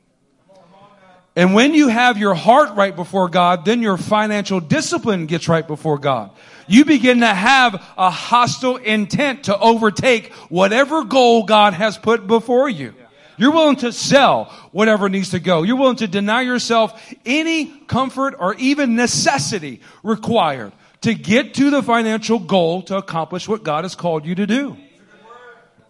[1.35, 5.67] And when you have your heart right before God, then your financial discipline gets right
[5.67, 6.31] before God.
[6.68, 12.70] You begin to have a hostile intent to overtake whatever goal God has put before
[12.70, 12.93] you.
[13.38, 15.63] You're willing to sell whatever needs to go.
[15.63, 21.84] You're willing to deny yourself any comfort or even necessity required to get to the
[21.84, 24.76] financial goal to accomplish what God has called you to do.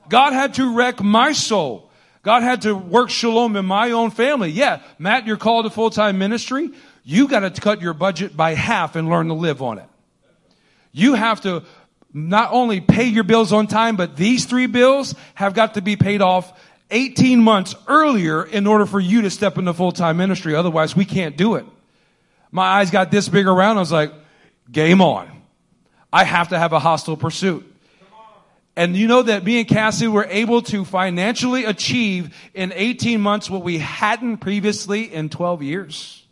[0.10, 1.90] God had to wreck my soul.
[2.22, 4.50] God had to work shalom in my own family.
[4.50, 6.70] Yeah, Matt, you're called to full-time ministry.
[7.06, 9.86] You got to cut your budget by half and learn to live on it.
[10.98, 11.62] You have to
[12.12, 15.96] not only pay your bills on time, but these three bills have got to be
[15.96, 20.56] paid off 18 months earlier in order for you to step into full-time ministry.
[20.56, 21.66] Otherwise, we can't do it.
[22.50, 23.78] My eyes got this big around.
[23.78, 24.12] I was like,
[24.72, 25.30] game on.
[26.12, 27.72] I have to have a hostile pursuit.
[28.76, 33.52] And you know that me and Cassie were able to financially achieve in 18 months
[33.52, 36.26] what we hadn't previously in 12 years.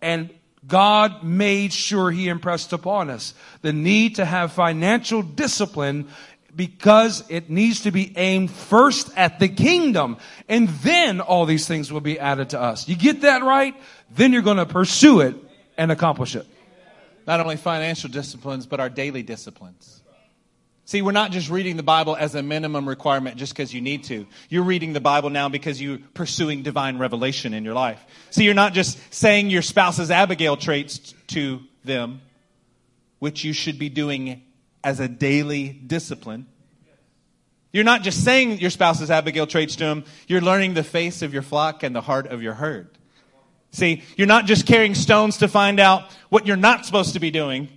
[0.00, 0.30] And
[0.66, 6.08] God made sure He impressed upon us the need to have financial discipline
[6.54, 10.16] because it needs to be aimed first at the kingdom
[10.48, 12.88] and then all these things will be added to us.
[12.88, 13.74] You get that right?
[14.10, 15.36] Then you're going to pursue it
[15.78, 16.46] and accomplish it.
[17.26, 20.00] Not only financial disciplines, but our daily disciplines.
[20.90, 24.02] See, we're not just reading the Bible as a minimum requirement just because you need
[24.06, 24.26] to.
[24.48, 28.04] You're reading the Bible now because you're pursuing divine revelation in your life.
[28.30, 32.22] See, you're not just saying your spouse's Abigail traits to them,
[33.20, 34.42] which you should be doing
[34.82, 36.48] as a daily discipline.
[37.72, 41.32] You're not just saying your spouse's Abigail traits to them, you're learning the face of
[41.32, 42.88] your flock and the heart of your herd.
[43.70, 47.30] See, you're not just carrying stones to find out what you're not supposed to be
[47.30, 47.68] doing.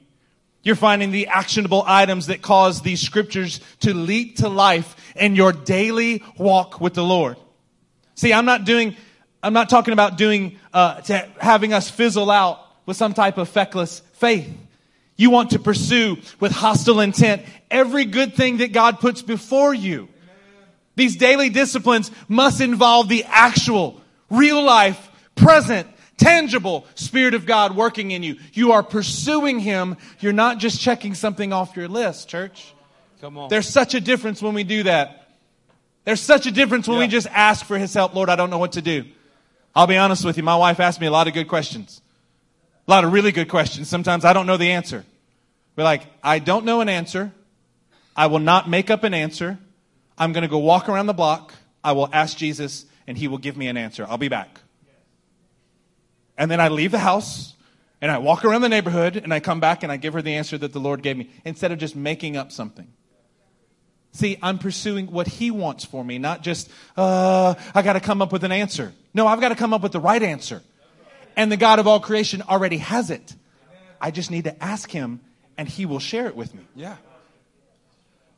[0.64, 5.52] You're finding the actionable items that cause these scriptures to leap to life in your
[5.52, 7.38] daily walk with the Lord.
[8.16, 8.96] See, I'm not doing,
[9.44, 13.50] I'm not talking about doing, uh, to having us fizzle out with some type of
[13.50, 14.50] feckless faith.
[15.18, 20.08] You want to pursue with hostile intent every good thing that God puts before you.
[20.96, 25.88] These daily disciplines must involve the actual, real life, present,
[26.18, 28.38] tangible Spirit of God working in you.
[28.54, 29.98] You are pursuing Him.
[30.20, 32.74] You're not just checking something off your list, church.
[33.22, 33.50] Come on.
[33.50, 35.30] There's such a difference when we do that.
[36.06, 38.14] There's such a difference when we just ask for His help.
[38.14, 39.06] Lord, I don't know what to do.
[39.76, 40.44] I'll be honest with you.
[40.44, 42.02] My wife asked me a lot of good questions.
[42.88, 43.88] A lot of really good questions.
[43.88, 45.06] Sometimes I don't know the answer.
[45.76, 47.32] We're like, I don't know an answer.
[48.16, 49.58] I will not make up an answer.
[50.18, 51.54] I'm going to go walk around the block.
[51.84, 54.06] I will ask Jesus, and He will give me an answer.
[54.08, 54.60] I'll be back.
[56.38, 57.54] And then I leave the house,
[58.02, 60.34] and I walk around the neighborhood, and I come back, and I give her the
[60.34, 62.88] answer that the Lord gave me, instead of just making up something.
[64.12, 68.22] See, I'm pursuing what He wants for me, not just, uh, I got to come
[68.22, 68.94] up with an answer.
[69.14, 70.62] No, I've got to come up with the right answer.
[71.36, 73.36] And the God of all creation already has it.
[74.00, 75.20] I just need to ask Him,
[75.58, 76.62] and He will share it with me.
[76.76, 76.98] Yeah.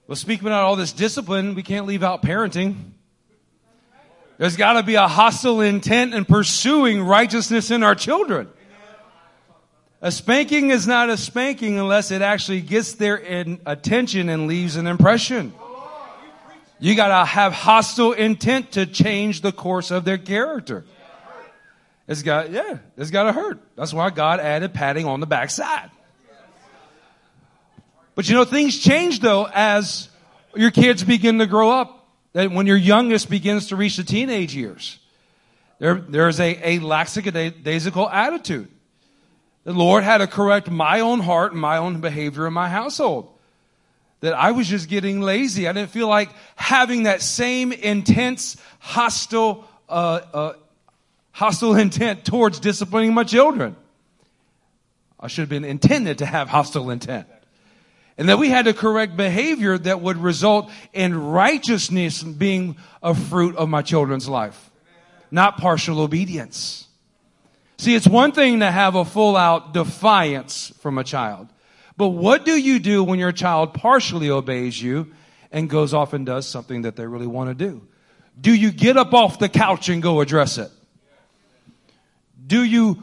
[0.08, 2.91] Well, speaking about all this discipline, we can't leave out parenting.
[4.38, 8.50] There's got to be a hostile intent in pursuing righteousness in our children.
[10.02, 13.16] A spanking is not a spanking unless it actually gets their
[13.66, 15.54] attention and leaves an impression.
[16.80, 20.86] You got to have hostile intent to change the course of their character.
[22.08, 23.60] It's got, yeah, it's got to hurt.
[23.76, 25.90] That's why God added patting on the backside.
[28.14, 30.10] But you know, things change though as
[30.56, 32.05] your kids begin to grow up.
[32.36, 35.00] That when your youngest begins to reach the teenage years,
[35.80, 38.68] there, there's a, a lackadaisical attitude.
[39.64, 43.32] The Lord had to correct my own heart and my own behavior in my household.
[44.20, 45.66] That I was just getting lazy.
[45.66, 50.54] I didn't feel like having that same intense, hostile, uh, uh,
[51.32, 53.78] hostile intent towards disciplining my children.
[55.18, 57.28] I should have been intended to have hostile intent.
[58.18, 63.55] And that we had to correct behavior that would result in righteousness being a fruit
[63.57, 64.72] of my children's life,
[65.32, 66.88] not partial obedience.
[67.78, 71.49] See, it's one thing to have a full out defiance from a child.
[71.97, 75.13] But what do you do when your child partially obeys you
[75.51, 77.86] and goes off and does something that they really want to do?
[78.39, 80.72] Do you get up off the couch and go address it?
[82.45, 83.01] Do you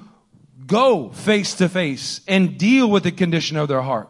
[0.66, 4.08] go face to face and deal with the condition of their heart?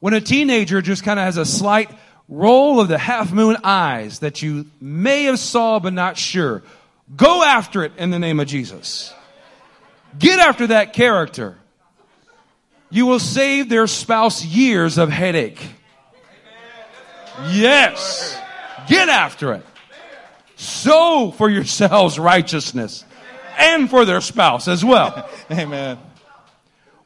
[0.00, 1.90] When a teenager just kind of has a slight
[2.28, 6.62] roll of the half moon eyes that you may have saw but not sure,
[7.16, 9.14] go after it in the name of Jesus.
[10.18, 11.56] Get after that character.
[12.90, 15.60] You will save their spouse years of headache.
[17.50, 18.38] Yes.
[18.88, 19.66] Get after it.
[20.56, 23.04] Sow for yourselves righteousness
[23.58, 25.28] and for their spouse as well.
[25.50, 25.98] Amen.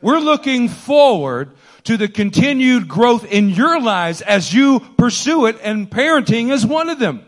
[0.01, 1.51] We're looking forward
[1.85, 6.89] to the continued growth in your lives as you pursue it, and parenting is one
[6.89, 7.25] of them.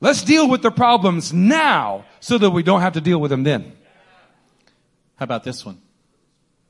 [0.00, 3.42] Let's deal with the problems now so that we don't have to deal with them
[3.42, 3.72] then.
[5.16, 5.80] How about this one?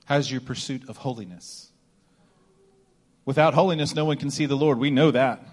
[0.04, 1.70] How's your pursuit of holiness?
[3.24, 4.78] Without holiness, no one can see the Lord.
[4.78, 5.44] We know that.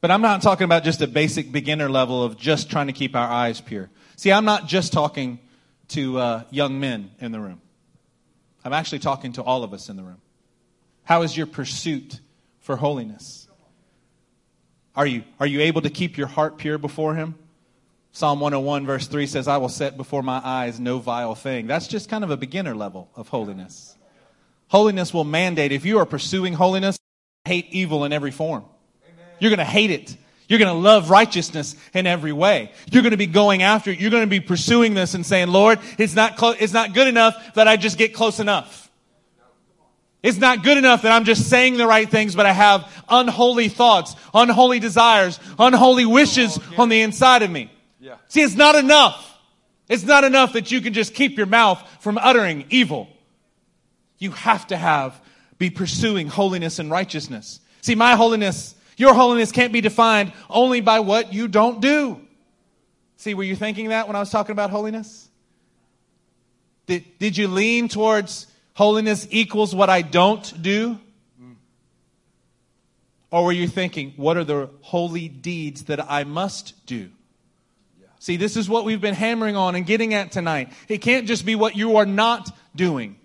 [0.00, 3.16] But I'm not talking about just a basic beginner level of just trying to keep
[3.16, 3.90] our eyes pure.
[4.14, 5.40] See, I'm not just talking
[5.88, 7.60] to uh, young men in the room.
[8.64, 10.20] I'm actually talking to all of us in the room.
[11.04, 12.20] How is your pursuit
[12.60, 13.48] for holiness?
[14.94, 17.36] Are you, are you able to keep your heart pure before Him?
[18.12, 21.66] Psalm 101, verse 3 says, I will set before my eyes no vile thing.
[21.66, 23.96] That's just kind of a beginner level of holiness.
[24.68, 26.98] Holiness will mandate, if you are pursuing holiness,
[27.44, 28.64] hate evil in every form.
[29.38, 30.16] You're going to hate it.
[30.48, 32.72] You're going to love righteousness in every way.
[32.90, 34.00] You're going to be going after it.
[34.00, 37.06] You're going to be pursuing this and saying, Lord, it's not, clo- it's not good
[37.06, 38.90] enough that I just get close enough.
[40.22, 43.68] It's not good enough that I'm just saying the right things, but I have unholy
[43.68, 47.70] thoughts, unholy desires, unholy wishes on the inside of me.
[48.00, 48.16] Yeah.
[48.26, 49.24] See, it's not enough.
[49.88, 53.08] It's not enough that you can just keep your mouth from uttering evil.
[54.18, 55.20] You have to have,
[55.58, 57.60] be pursuing holiness and righteousness.
[57.82, 62.20] See, my holiness, your holiness can't be defined only by what you don't do.
[63.16, 65.28] See, were you thinking that when I was talking about holiness?
[66.86, 70.98] Did, did you lean towards holiness equals what I don't do?
[73.30, 77.10] Or were you thinking, what are the holy deeds that I must do?
[78.20, 80.72] See, this is what we've been hammering on and getting at tonight.
[80.88, 83.16] It can't just be what you are not doing.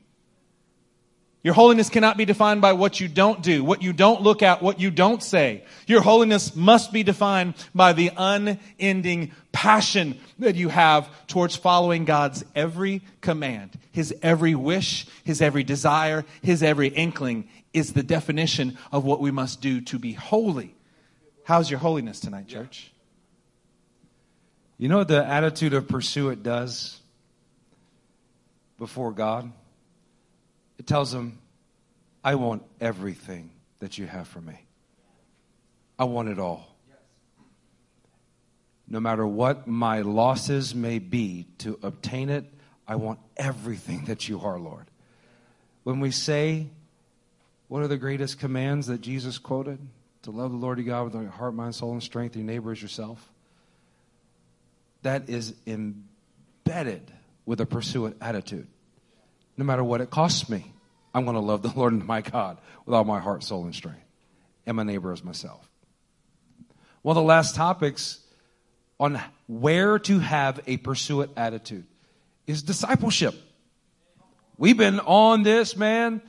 [1.44, 4.62] Your holiness cannot be defined by what you don't do, what you don't look at,
[4.62, 5.66] what you don't say.
[5.88, 12.46] Your holiness must be defined by the unending passion that you have towards following God's
[12.56, 13.78] every command.
[13.92, 19.30] His every wish, His every desire, His every inkling is the definition of what we
[19.30, 20.74] must do to be holy.
[21.44, 22.90] How's your holiness tonight, church?
[24.78, 27.00] You know what the attitude of pursue it does
[28.80, 29.52] before God?
[30.78, 31.40] It tells him,
[32.24, 34.66] I want everything that you have for me.
[36.00, 36.76] I want it all.
[38.88, 42.46] No matter what my losses may be to obtain it,
[42.88, 44.86] I want everything that you are, Lord.
[45.84, 46.68] When we say,
[47.68, 49.80] what are the greatest commands that Jesus quoted?
[50.24, 52.72] To love the Lord your God with your heart, mind, soul, and strength, your neighbor
[52.72, 53.32] as yourself.
[55.02, 57.12] That is embedded
[57.46, 58.68] with a pursuant attitude.
[59.58, 60.74] No matter what it costs me,
[61.14, 63.76] I'm going to love the Lord and my God with all my heart, soul, and
[63.76, 64.06] strength,
[64.66, 65.70] and my neighbor as myself.
[67.02, 68.20] One of the last topics
[69.00, 71.86] on where to have a pursuant attitude
[72.48, 73.36] is discipleship.
[74.58, 76.22] We've been on this, man,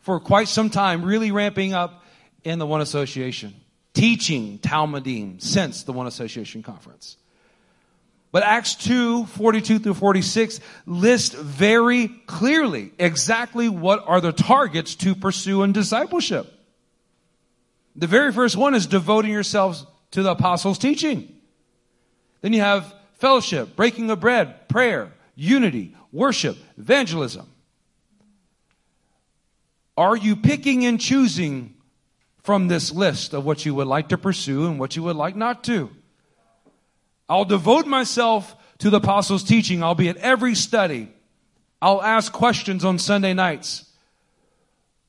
[0.00, 2.04] for quite some time, really ramping up
[2.42, 3.54] in the One Association,
[3.92, 7.16] teaching talmidim since the One Association conference.
[8.36, 15.14] But Acts 2, 42 through 46 list very clearly exactly what are the targets to
[15.14, 16.46] pursue in discipleship.
[17.94, 21.34] The very first one is devoting yourselves to the apostles' teaching.
[22.42, 27.48] Then you have fellowship, breaking of bread, prayer, unity, worship, evangelism.
[29.96, 31.72] Are you picking and choosing
[32.42, 35.36] from this list of what you would like to pursue and what you would like
[35.36, 35.88] not to?
[37.28, 39.82] I'll devote myself to the apostles' teaching.
[39.82, 41.08] I'll be at every study.
[41.82, 43.84] I'll ask questions on Sunday nights.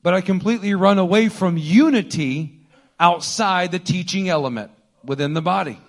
[0.04, 2.60] But I completely run away from unity
[3.00, 4.72] outside the teaching element
[5.04, 5.80] within the body.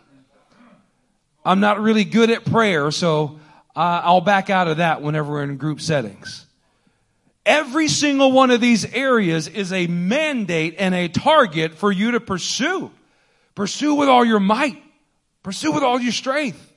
[1.44, 3.40] I'm not really good at prayer, so
[3.74, 6.44] uh, I'll back out of that whenever we're in group settings.
[7.46, 12.20] Every single one of these areas is a mandate and a target for you to
[12.20, 12.90] pursue.
[13.54, 14.82] Pursue with all your might.
[15.48, 16.74] Pursue with all your strength.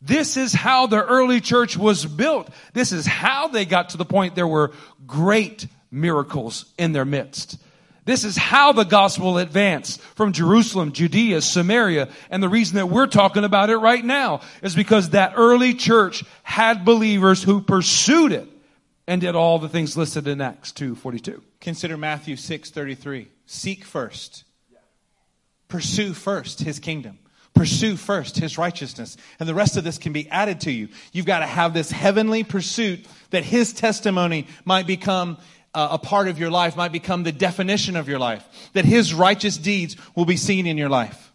[0.00, 2.48] This is how the early church was built.
[2.72, 4.70] This is how they got to the point there were
[5.08, 7.58] great miracles in their midst.
[8.04, 13.08] This is how the gospel advanced from Jerusalem, Judea, Samaria, and the reason that we're
[13.08, 18.48] talking about it right now is because that early church had believers who pursued it
[19.08, 21.42] and did all the things listed in Acts 2:42.
[21.60, 23.26] Consider Matthew 6:33.
[23.46, 24.44] Seek first.
[25.66, 27.18] Pursue first his kingdom.
[27.56, 30.88] Pursue first his righteousness, and the rest of this can be added to you.
[31.12, 35.38] You've got to have this heavenly pursuit that his testimony might become
[35.74, 39.14] uh, a part of your life, might become the definition of your life, that his
[39.14, 41.32] righteous deeds will be seen in your life.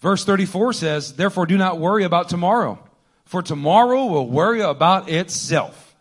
[0.00, 2.78] Verse 34 says, Therefore do not worry about tomorrow,
[3.26, 5.94] for tomorrow will worry about itself.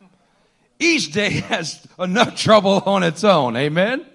[0.80, 3.58] Each day has enough trouble on its own.
[3.58, 4.06] Amen?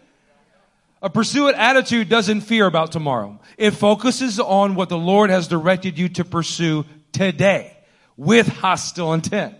[1.06, 3.38] A pursuit attitude doesn't fear about tomorrow.
[3.56, 7.76] It focuses on what the Lord has directed you to pursue today
[8.16, 9.54] with hostile intent.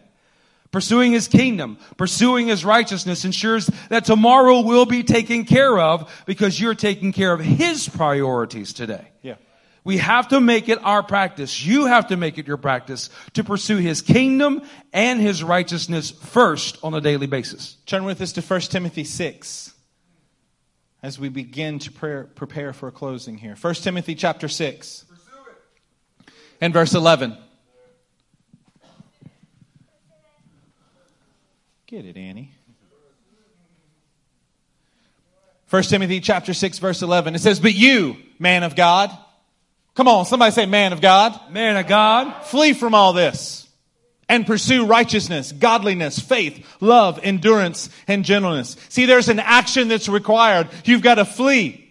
[0.73, 6.61] Pursuing His kingdom, pursuing His righteousness ensures that tomorrow will be taken care of because
[6.61, 9.07] you're taking care of His priorities today.
[9.23, 9.37] Yeah.
[9.85, 11.65] We have to make it our practice.
[11.65, 16.79] You have to make it your practice to pursue His kingdom and His righteousness first
[16.83, 17.77] on a daily basis.
[17.87, 19.75] Turn with us to 1 Timothy 6
[21.03, 23.55] as we begin to prayer, prepare for a closing here.
[23.55, 25.05] 1 Timothy chapter 6
[26.61, 27.37] and verse 11.
[31.87, 32.53] Get it, Annie.
[35.71, 37.35] 1 Timothy chapter 6 verse 11.
[37.35, 39.17] It says, "But you, man of God,
[39.95, 43.66] come on, somebody say man of God, Man of God, flee from all this
[44.29, 50.69] and pursue righteousness, godliness, faith, love, endurance, and gentleness." See, there's an action that's required.
[50.85, 51.83] You've got to flee.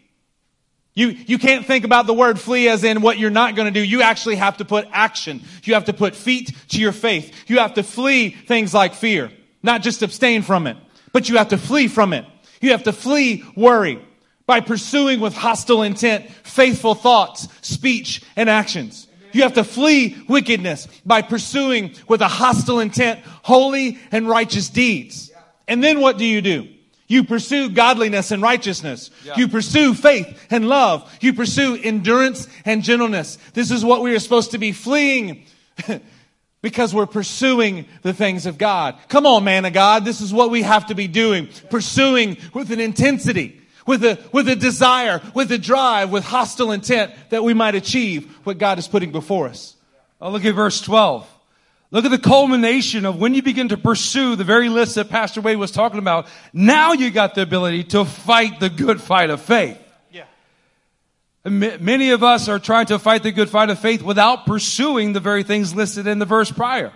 [0.95, 3.79] You, you can't think about the word flee as in what you're not going to
[3.79, 3.85] do.
[3.85, 5.41] You actually have to put action.
[5.63, 7.33] You have to put feet to your faith.
[7.47, 9.29] You have to flee things like fear.
[9.61, 10.77] Not just abstain from it,
[11.11, 12.25] but you have to flee from it.
[12.61, 13.99] You have to flee worry
[14.45, 19.04] by pursuing with hostile intent, faithful thoughts, speech, and actions.
[19.35, 25.29] You have to flee wickedness by pursuing with a hostile intent, holy and righteous deeds.
[25.67, 26.69] And then what do you do?
[27.07, 29.11] You pursue godliness and righteousness.
[29.35, 31.13] You pursue faith and love.
[31.19, 33.37] You pursue endurance and gentleness.
[33.53, 35.43] This is what we are supposed to be fleeing
[36.61, 38.97] Because we're pursuing the things of God.
[39.07, 40.03] Come on, man of God.
[40.03, 41.47] This is what we have to be doing.
[41.69, 47.13] Pursuing with an intensity, with a, with a desire, with a drive, with hostile intent
[47.29, 49.75] that we might achieve what God is putting before us.
[50.19, 51.27] Oh, look at verse 12.
[51.91, 55.39] Look at the culmination of when you begin to pursue the very list that Pastor
[55.39, 56.27] Wade was talking about.
[56.51, 59.79] Now you got the ability to fight the good fight of faith.
[60.11, 60.25] Yeah.
[61.45, 65.19] Many of us are trying to fight the good fight of faith without pursuing the
[65.19, 66.91] very things listed in the verse prior.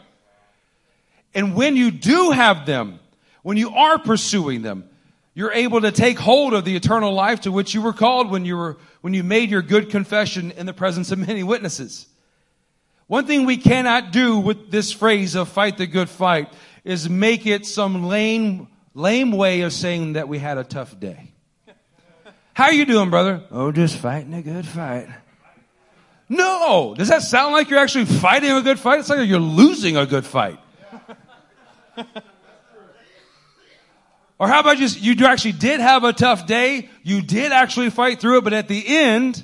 [1.36, 3.00] And when you do have them,
[3.44, 4.89] when you are pursuing them,
[5.34, 8.46] you're able to take hold of the eternal life to which you were called when
[8.46, 12.08] you were, when you made your good confession in the presence of many witnesses.
[13.08, 16.52] One thing we cannot do with this phrase of fight the good fight
[16.84, 21.32] is make it some lame, lame way of saying that we had a tough day.
[22.54, 23.42] How are you doing, brother?
[23.52, 25.08] Oh, just fighting a good fight.
[26.28, 26.94] No!
[26.96, 29.00] Does that sound like you're actually fighting a good fight?
[29.00, 30.60] It's like you're losing a good fight.
[34.40, 38.22] Or how about just, you actually did have a tough day, you did actually fight
[38.22, 39.44] through it, but at the end,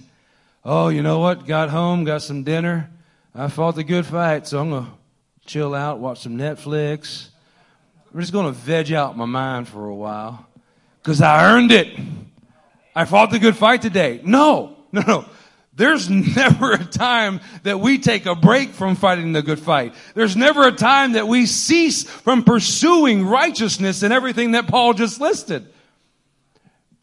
[0.63, 1.45] oh, you know what?
[1.45, 2.89] Got home, got some dinner,
[3.33, 4.93] I fought the good fight, so I'm gonna
[5.45, 7.27] chill out, watch some Netflix.
[8.13, 10.47] I'm just gonna veg out my mind for a while.
[11.03, 11.99] Cause I earned it.
[12.95, 14.21] I fought the good fight today.
[14.23, 15.25] No, no, no.
[15.75, 19.93] There's never a time that we take a break from fighting the good fight.
[20.13, 25.19] There's never a time that we cease from pursuing righteousness and everything that Paul just
[25.19, 25.67] listed.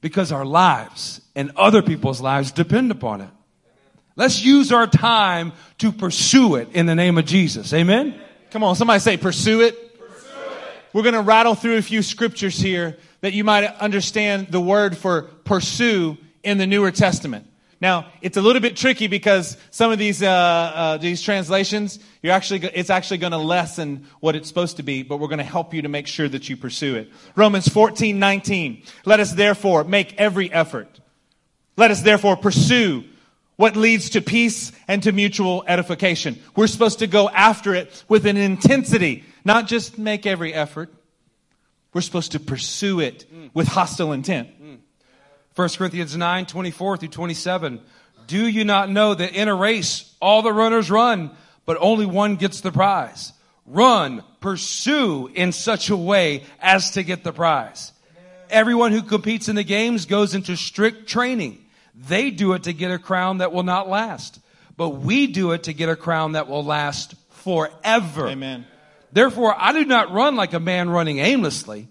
[0.01, 3.31] Because our lives and other people's lives depend upon it.
[4.17, 7.73] Let's use our time to pursue it in the name of Jesus.
[7.73, 8.21] Amen?
[8.51, 9.99] Come on, somebody say pursue it.
[9.99, 10.75] Pursue it.
[10.93, 14.97] We're going to rattle through a few scriptures here that you might understand the word
[14.97, 17.47] for pursue in the Newer Testament.
[17.83, 22.33] Now, it's a little bit tricky because some of these, uh, uh, these translations, you're
[22.33, 25.45] actually, it's actually going to lessen what it's supposed to be, but we're going to
[25.45, 27.11] help you to make sure that you pursue it.
[27.35, 28.85] Romans 14, 19.
[29.05, 31.01] Let us therefore make every effort.
[31.77, 33.03] Let us therefore pursue
[33.57, 36.39] what leads to peace and to mutual edification.
[36.55, 40.95] We're supposed to go after it with an intensity, not just make every effort.
[41.93, 44.51] We're supposed to pursue it with hostile intent.
[45.55, 47.81] 1 Corinthians 9, 24 through 27.
[48.27, 51.31] Do you not know that in a race all the runners run,
[51.67, 53.33] but only one gets the prize?
[53.67, 57.93] Run, pursue in such a way as to get the prize.
[58.51, 61.65] Everyone who competes in the games goes into strict training.
[61.95, 64.41] They do it to get a crown that will not last,
[64.77, 68.29] but we do it to get a crown that will last forever.
[68.29, 68.67] Amen.
[69.13, 71.89] Therefore, I do not run like a man running aimlessly.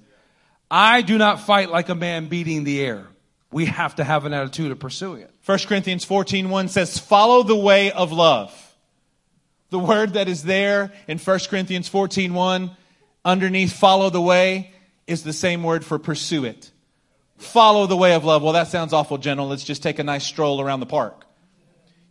[0.69, 3.07] I do not fight like a man beating the air.
[3.51, 5.33] We have to have an attitude of pursuing it.
[5.45, 8.57] 1 Corinthians 14 1 says, follow the way of love.
[9.69, 12.71] The word that is there in 1 Corinthians 14 1,
[13.25, 14.71] underneath follow the way,
[15.07, 16.71] is the same word for pursue it.
[17.37, 18.43] Follow the way of love.
[18.43, 19.47] Well, that sounds awful gentle.
[19.47, 21.25] Let's just take a nice stroll around the park.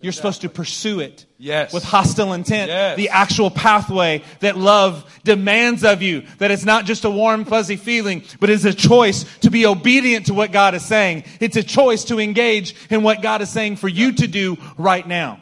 [0.03, 1.27] You're supposed to pursue it.
[1.37, 1.75] Yes.
[1.75, 2.71] With hostile intent.
[2.71, 2.97] Yes.
[2.97, 6.23] The actual pathway that love demands of you.
[6.39, 10.27] That it's not just a warm, fuzzy feeling, but it's a choice to be obedient
[10.27, 11.25] to what God is saying.
[11.39, 15.07] It's a choice to engage in what God is saying for you to do right
[15.07, 15.41] now.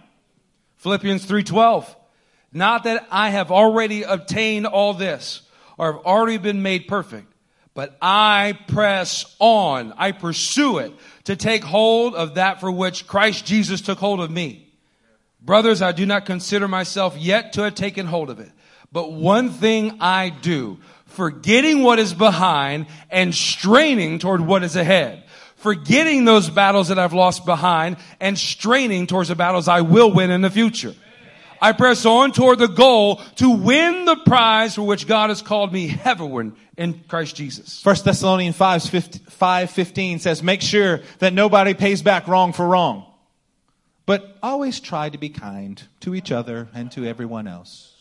[0.78, 1.94] Philippians 3:12.
[2.52, 5.42] Not that I have already obtained all this
[5.76, 7.32] or have already been made perfect,
[7.74, 9.92] but I press on.
[9.96, 10.92] I pursue it
[11.28, 14.66] to take hold of that for which Christ Jesus took hold of me.
[15.42, 18.50] Brothers, I do not consider myself yet to have taken hold of it.
[18.92, 25.22] But one thing I do, forgetting what is behind and straining toward what is ahead.
[25.56, 30.30] Forgetting those battles that I've lost behind and straining towards the battles I will win
[30.30, 30.94] in the future.
[31.60, 35.72] I press on toward the goal to win the prize for which God has called
[35.72, 37.84] me heavenward in Christ Jesus.
[37.84, 43.04] 1 Thessalonians 5, 15 says, make sure that nobody pays back wrong for wrong.
[44.06, 47.94] But always try to be kind to each other and to everyone else.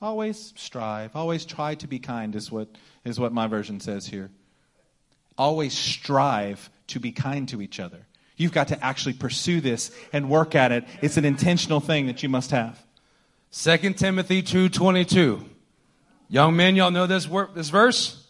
[0.00, 1.14] Always strive.
[1.14, 2.68] Always try to be kind is what,
[3.04, 4.30] is what my version says here.
[5.36, 8.06] Always strive to be kind to each other.
[8.40, 10.84] You've got to actually pursue this and work at it.
[11.02, 12.82] It's an intentional thing that you must have.
[13.52, 15.44] 2 Timothy 2:22.
[16.30, 18.26] Young men, y'all know this word, this verse?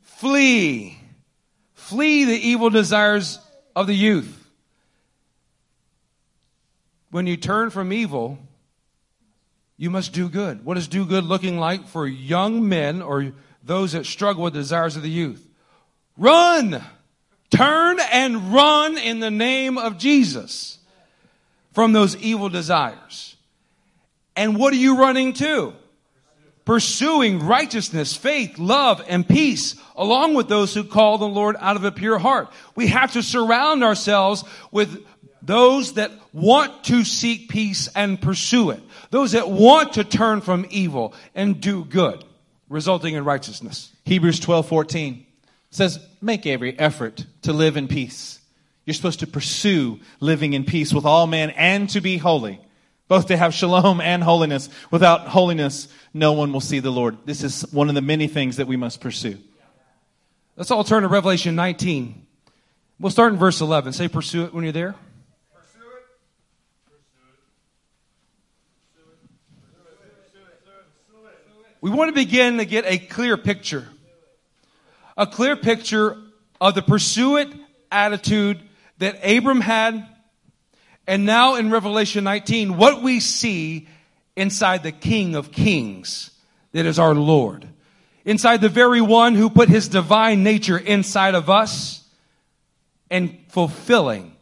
[0.00, 0.98] Flee.
[1.74, 3.38] Flee the evil desires
[3.76, 4.48] of the youth.
[7.10, 8.38] When you turn from evil,
[9.76, 10.64] you must do good.
[10.64, 14.60] What is do good looking like for young men or those that struggle with the
[14.60, 15.46] desires of the youth?
[16.16, 16.82] Run!
[17.50, 20.78] Turn and run in the name of Jesus
[21.72, 23.36] from those evil desires.
[24.36, 25.74] And what are you running to?
[26.64, 31.84] Pursuing righteousness, faith, love, and peace, along with those who call the Lord out of
[31.84, 32.52] a pure heart.
[32.76, 35.04] We have to surround ourselves with
[35.42, 38.80] those that want to seek peace and pursue it.
[39.10, 42.24] Those that want to turn from evil and do good,
[42.68, 43.90] resulting in righteousness.
[44.04, 45.26] Hebrews 12, 14
[45.70, 48.40] says, make every effort to live in peace.
[48.84, 52.60] You're supposed to pursue living in peace with all men and to be holy,
[53.08, 54.68] both to have shalom and holiness.
[54.90, 57.18] Without holiness, no one will see the Lord.
[57.24, 59.38] This is one of the many things that we must pursue.
[60.56, 62.26] Let's all turn to Revelation 19.
[62.98, 63.92] We'll start in verse 11.
[63.92, 64.94] Say pursue it when you're there.
[71.80, 73.88] We want to begin to get a clear picture.
[75.20, 76.16] A clear picture
[76.62, 77.52] of the pursue it
[77.92, 78.58] attitude
[78.96, 80.08] that Abram had.
[81.06, 83.86] And now in Revelation 19, what we see
[84.34, 86.30] inside the King of Kings
[86.72, 87.68] that is our Lord.
[88.24, 92.02] Inside the very one who put his divine nature inside of us
[93.10, 94.34] and fulfilling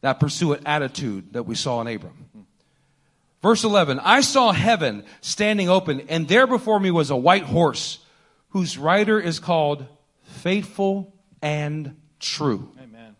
[0.00, 2.46] that pursue it attitude that we saw in Abram.
[3.42, 7.98] Verse 11, I saw heaven standing open and there before me was a white horse
[8.48, 9.84] whose rider is called
[10.36, 12.72] faithful and true.
[12.82, 13.16] Amen.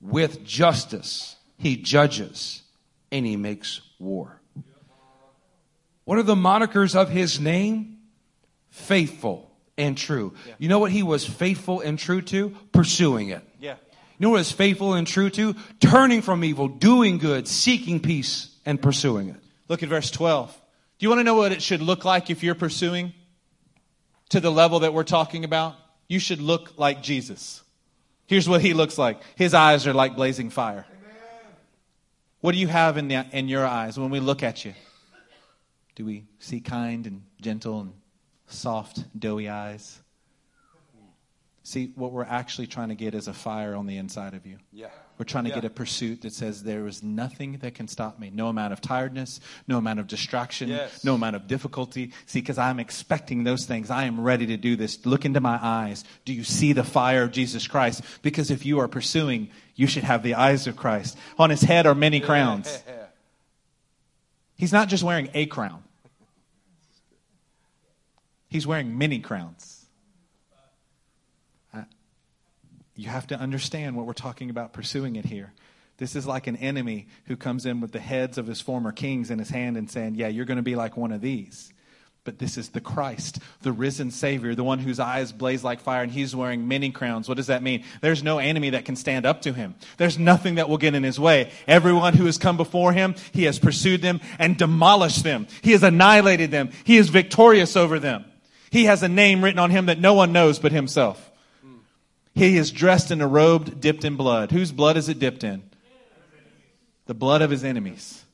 [0.00, 2.62] With justice he judges
[3.10, 4.40] and he makes war.
[6.04, 7.98] What are the monikers of his name?
[8.70, 10.34] Faithful and true.
[10.46, 10.54] Yeah.
[10.58, 12.50] You know what he was faithful and true to?
[12.72, 13.42] Pursuing it.
[13.58, 13.76] Yeah.
[14.18, 15.54] You know what is faithful and true to?
[15.80, 19.36] Turning from evil, doing good, seeking peace, and pursuing it.
[19.68, 20.52] Look at verse 12.
[20.98, 23.12] Do you want to know what it should look like if you're pursuing
[24.30, 25.74] to the level that we're talking about?
[26.08, 27.62] You should look like Jesus.
[28.26, 29.20] Here's what he looks like.
[29.36, 30.86] His eyes are like blazing fire.
[32.40, 34.74] What do you have in, the, in your eyes when we look at you?
[35.94, 37.92] Do we see kind and gentle and
[38.46, 39.98] soft, doughy eyes?
[41.62, 44.58] See, what we're actually trying to get is a fire on the inside of you.
[44.72, 44.90] Yeah.
[45.18, 45.56] We're trying to Yeah.
[45.56, 48.30] get a pursuit that says there is nothing that can stop me.
[48.30, 51.04] No amount of tiredness, no amount of distraction, Yes.
[51.04, 52.12] no amount of difficulty.
[52.26, 53.90] See, because I'm expecting those things.
[53.90, 55.04] I am ready to do this.
[55.06, 56.04] Look into my eyes.
[56.24, 58.02] Do you see the fire of Jesus Christ?
[58.22, 61.16] Because if you are pursuing, you should have the eyes of Christ.
[61.38, 62.82] On his head are many crowns.
[64.58, 65.82] He's not just wearing a crown,
[68.48, 69.84] he's wearing many crowns.
[71.74, 71.84] I-
[72.96, 75.52] You have to understand what we're talking about pursuing it here.
[75.98, 79.30] This is like an enemy who comes in with the heads of his former kings
[79.30, 81.72] in his hand and saying, Yeah, you're going to be like one of these.
[82.24, 86.02] But this is the Christ, the risen Savior, the one whose eyes blaze like fire,
[86.02, 87.28] and he's wearing many crowns.
[87.28, 87.84] What does that mean?
[88.00, 89.76] There's no enemy that can stand up to him.
[89.96, 91.52] There's nothing that will get in his way.
[91.68, 95.46] Everyone who has come before him, he has pursued them and demolished them.
[95.62, 96.70] He has annihilated them.
[96.82, 98.24] He is victorious over them.
[98.70, 101.30] He has a name written on him that no one knows but himself.
[102.36, 104.52] He is dressed in a robe dipped in blood.
[104.52, 105.62] Whose blood is it dipped in?
[107.06, 108.24] The blood of his enemies.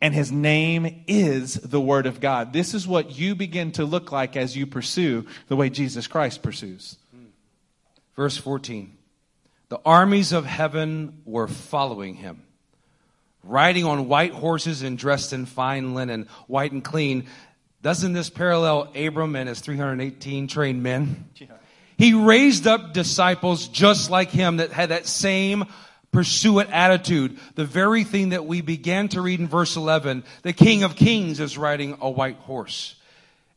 [0.00, 2.52] And his name is the Word of God.
[2.52, 6.40] This is what you begin to look like as you pursue the way Jesus Christ
[6.40, 6.98] pursues.
[8.14, 8.96] Verse 14.
[9.70, 12.44] The armies of heaven were following him,
[13.42, 17.26] riding on white horses and dressed in fine linen, white and clean.
[17.82, 21.28] Doesn't this parallel Abram and his 318 trained men?
[22.00, 25.66] He raised up disciples just like him that had that same
[26.12, 27.38] pursuant attitude.
[27.56, 30.24] The very thing that we began to read in verse 11.
[30.40, 32.94] The King of Kings is riding a white horse.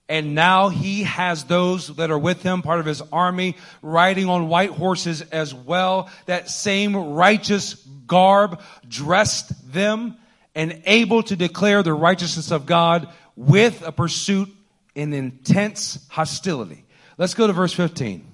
[0.09, 4.49] And now he has those that are with him, part of his army, riding on
[4.49, 6.09] white horses as well.
[6.25, 7.75] That same righteous
[8.07, 10.17] garb dressed them
[10.53, 14.49] and able to declare the righteousness of God with a pursuit
[14.95, 16.83] in intense hostility.
[17.17, 18.31] Let's go to verse 15.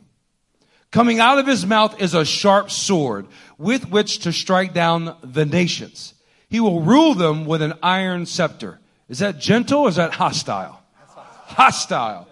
[0.92, 3.28] Coming out of his mouth is a sharp sword
[3.58, 6.16] with which to strike down the nations.
[6.50, 8.80] He will rule them with an iron scepter.
[9.08, 10.82] Is that gentle or is that hostile?
[11.06, 12.28] Hostile.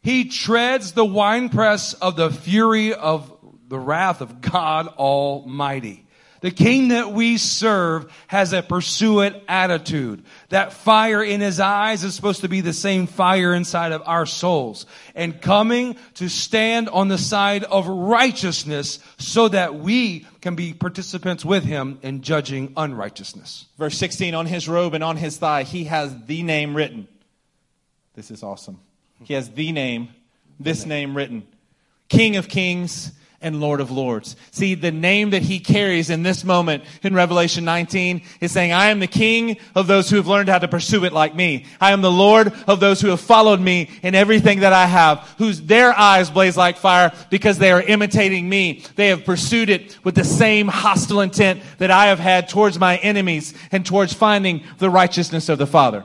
[0.00, 3.32] He treads the winepress of the fury of
[3.68, 6.06] the wrath of God Almighty.
[6.40, 10.24] The king that we serve has a pursuant attitude.
[10.50, 14.26] That fire in his eyes is supposed to be the same fire inside of our
[14.26, 14.86] souls.
[15.14, 21.44] And coming to stand on the side of righteousness so that we can be participants
[21.44, 23.66] with him in judging unrighteousness.
[23.76, 27.08] Verse 16 On his robe and on his thigh, he has the name written.
[28.14, 28.80] This is awesome.
[29.24, 30.10] He has the name,
[30.60, 31.46] this name written
[32.08, 34.34] King of Kings and Lord of Lords.
[34.50, 38.86] See, the name that he carries in this moment in Revelation 19 is saying, I
[38.86, 41.64] am the king of those who have learned how to pursue it like me.
[41.80, 45.18] I am the Lord of those who have followed me in everything that I have,
[45.38, 48.82] whose their eyes blaze like fire because they are imitating me.
[48.96, 52.96] They have pursued it with the same hostile intent that I have had towards my
[52.96, 56.04] enemies and towards finding the righteousness of the Father.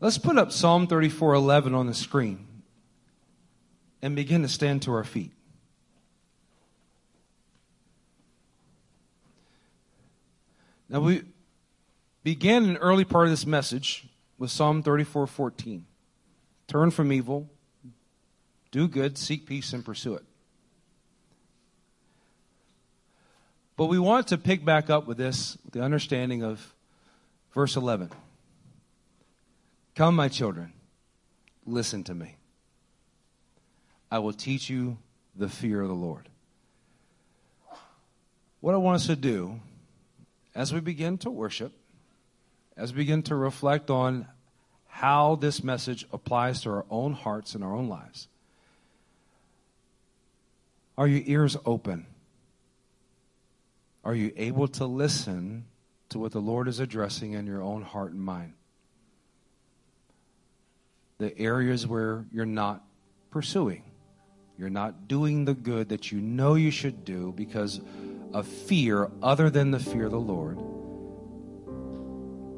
[0.00, 2.47] Let's put up Psalm 34:11 on the screen
[4.02, 5.32] and begin to stand to our feet.
[10.88, 11.22] Now we
[12.22, 15.84] began an early part of this message with Psalm 34:14.
[16.66, 17.48] Turn from evil,
[18.70, 20.24] do good, seek peace and pursue it.
[23.76, 26.74] But we want to pick back up with this, the understanding of
[27.54, 28.10] verse 11.
[29.94, 30.72] Come, my children,
[31.64, 32.37] listen to me.
[34.10, 34.98] I will teach you
[35.36, 36.28] the fear of the Lord.
[38.60, 39.60] What I want us to do
[40.54, 41.72] as we begin to worship,
[42.76, 44.26] as we begin to reflect on
[44.86, 48.28] how this message applies to our own hearts and our own lives,
[50.96, 52.06] are your ears open?
[54.04, 55.66] Are you able to listen
[56.08, 58.54] to what the Lord is addressing in your own heart and mind?
[61.18, 62.84] The areas where you're not
[63.30, 63.84] pursuing.
[64.58, 67.80] You're not doing the good that you know you should do because
[68.34, 70.58] of fear other than the fear of the Lord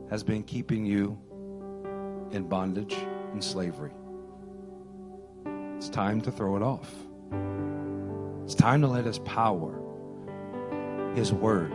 [0.09, 1.19] has been keeping you
[2.33, 2.95] in bondage
[3.33, 3.93] and slavery.
[5.77, 6.91] It's time to throw it off.
[8.45, 9.79] It's time to let His power,
[11.15, 11.75] His word,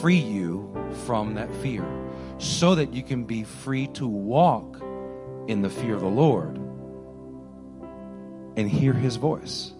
[0.00, 1.84] free you from that fear
[2.38, 4.82] so that you can be free to walk
[5.46, 6.63] in the fear of the Lord
[8.56, 9.72] and hear his voice.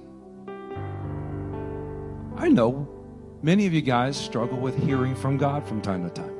[2.36, 2.88] I know
[3.42, 6.34] many of you guys struggle with hearing from God from time to time.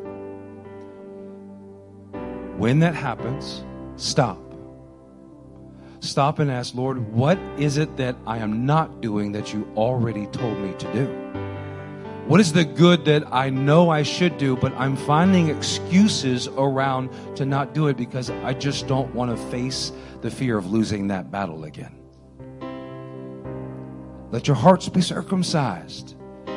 [2.59, 3.65] When that happens,
[3.97, 4.39] stop.
[6.01, 10.27] Stop and ask, Lord, what is it that I am not doing that you already
[10.27, 11.07] told me to do?
[12.27, 17.11] What is the good that I know I should do, but I'm finding excuses around
[17.37, 21.09] to not do it because I just don't want to face the fear of losing
[21.09, 22.04] that battle again?
[24.35, 26.17] Let your hearts be circumcised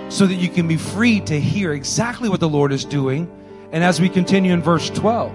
[0.10, 3.30] so that you can be free to hear exactly what the Lord is doing.
[3.72, 5.32] And as we continue in verse 12,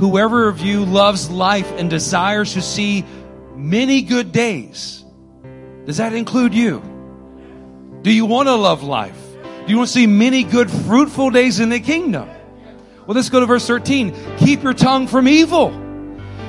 [0.00, 3.04] whoever of you loves life and desires to see
[3.54, 5.04] many good days,
[5.86, 6.82] does that include you?
[8.02, 9.22] Do you want to love life?
[9.44, 12.28] Do you want to see many good, fruitful days in the kingdom?
[13.06, 14.38] Well, let's go to verse 13.
[14.38, 15.70] Keep your tongue from evil.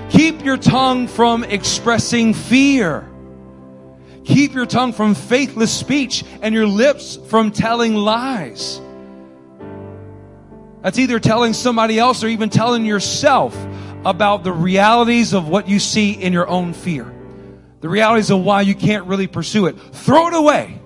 [0.09, 3.11] Keep your tongue from expressing fear.
[4.24, 8.80] Keep your tongue from faithless speech and your lips from telling lies.
[10.82, 13.55] That's either telling somebody else or even telling yourself
[14.03, 17.11] about the realities of what you see in your own fear.
[17.82, 19.74] The realities of why you can't really pursue it.
[19.93, 20.80] Throw it away.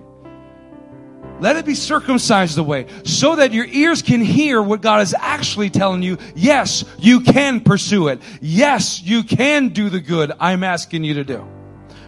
[1.39, 5.69] Let it be circumcised away so that your ears can hear what God is actually
[5.69, 6.17] telling you.
[6.33, 8.21] Yes, you can pursue it.
[8.39, 11.45] Yes, you can do the good I'm asking you to do.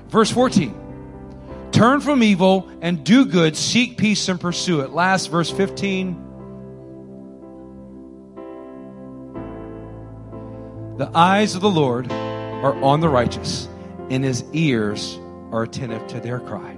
[0.07, 0.86] Verse 14.
[1.71, 4.91] Turn from evil and do good, seek peace and pursue it.
[4.91, 6.23] Last verse 15.
[10.97, 13.67] The eyes of the Lord are on the righteous,
[14.09, 15.19] and his ears
[15.51, 16.73] are attentive to their cry.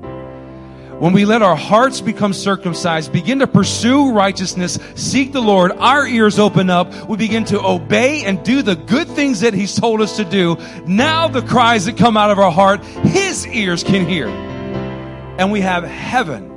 [0.99, 6.05] When we let our hearts become circumcised, begin to pursue righteousness, seek the Lord, our
[6.05, 10.01] ears open up, we begin to obey and do the good things that He's told
[10.01, 10.57] us to do.
[10.85, 14.48] Now the cries that come out of our heart, His ears can hear
[15.39, 16.51] and we have heaven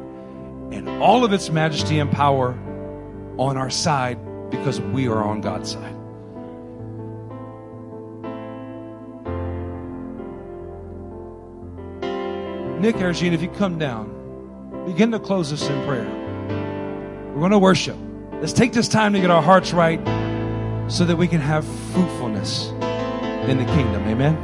[0.72, 2.58] and all of its majesty and power
[3.38, 4.18] on our side
[4.50, 5.94] because we are on God's side.
[12.80, 16.10] Nick Argene, if you come down, begin to close us in prayer.
[17.32, 17.96] We're going to worship.
[18.40, 20.00] Let's take this time to get our hearts right
[20.90, 22.70] so that we can have fruitfulness
[23.46, 24.02] in the kingdom.
[24.08, 24.36] Amen.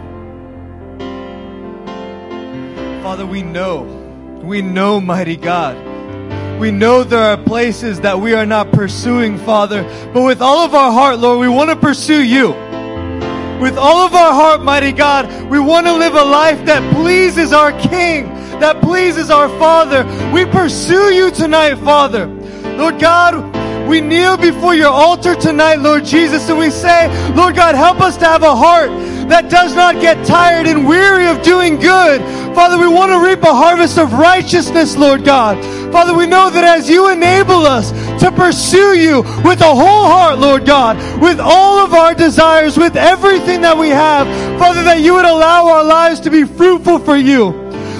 [3.02, 3.97] Father, we know
[4.42, 5.76] we know, mighty God.
[6.58, 9.82] We know there are places that we are not pursuing, Father,
[10.12, 12.48] but with all of our heart, Lord, we want to pursue you.
[13.60, 17.52] With all of our heart, mighty God, we want to live a life that pleases
[17.52, 18.26] our King,
[18.60, 20.04] that pleases our Father.
[20.32, 22.26] We pursue you tonight, Father.
[22.76, 27.74] Lord God, we kneel before your altar tonight, Lord Jesus, and we say, Lord God,
[27.74, 28.90] help us to have a heart
[29.28, 32.20] that does not get tired and weary of doing good.
[32.54, 35.62] Father, we want to reap a harvest of righteousness, Lord God.
[35.92, 37.90] Father, we know that as you enable us
[38.20, 42.96] to pursue you with a whole heart, Lord God, with all of our desires, with
[42.96, 44.26] everything that we have,
[44.58, 47.50] Father, that you would allow our lives to be fruitful for you.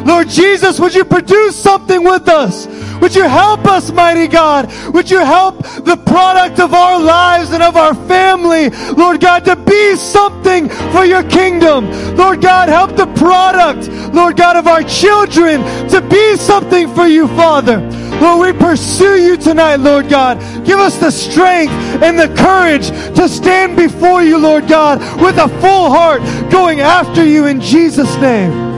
[0.04, 2.66] Lord Jesus, would you produce something with us?
[3.00, 4.72] Would you help us, mighty God?
[4.92, 9.56] Would you help the product of our lives and of our family, Lord God, to
[9.56, 11.90] be something for your kingdom?
[12.16, 17.28] Lord God, help the product, Lord God, of our children to be something for you,
[17.28, 17.78] Father.
[18.20, 20.38] Lord, we pursue you tonight, Lord God.
[20.64, 21.72] Give us the strength
[22.02, 26.20] and the courage to stand before you, Lord God, with a full heart
[26.50, 28.77] going after you in Jesus' name.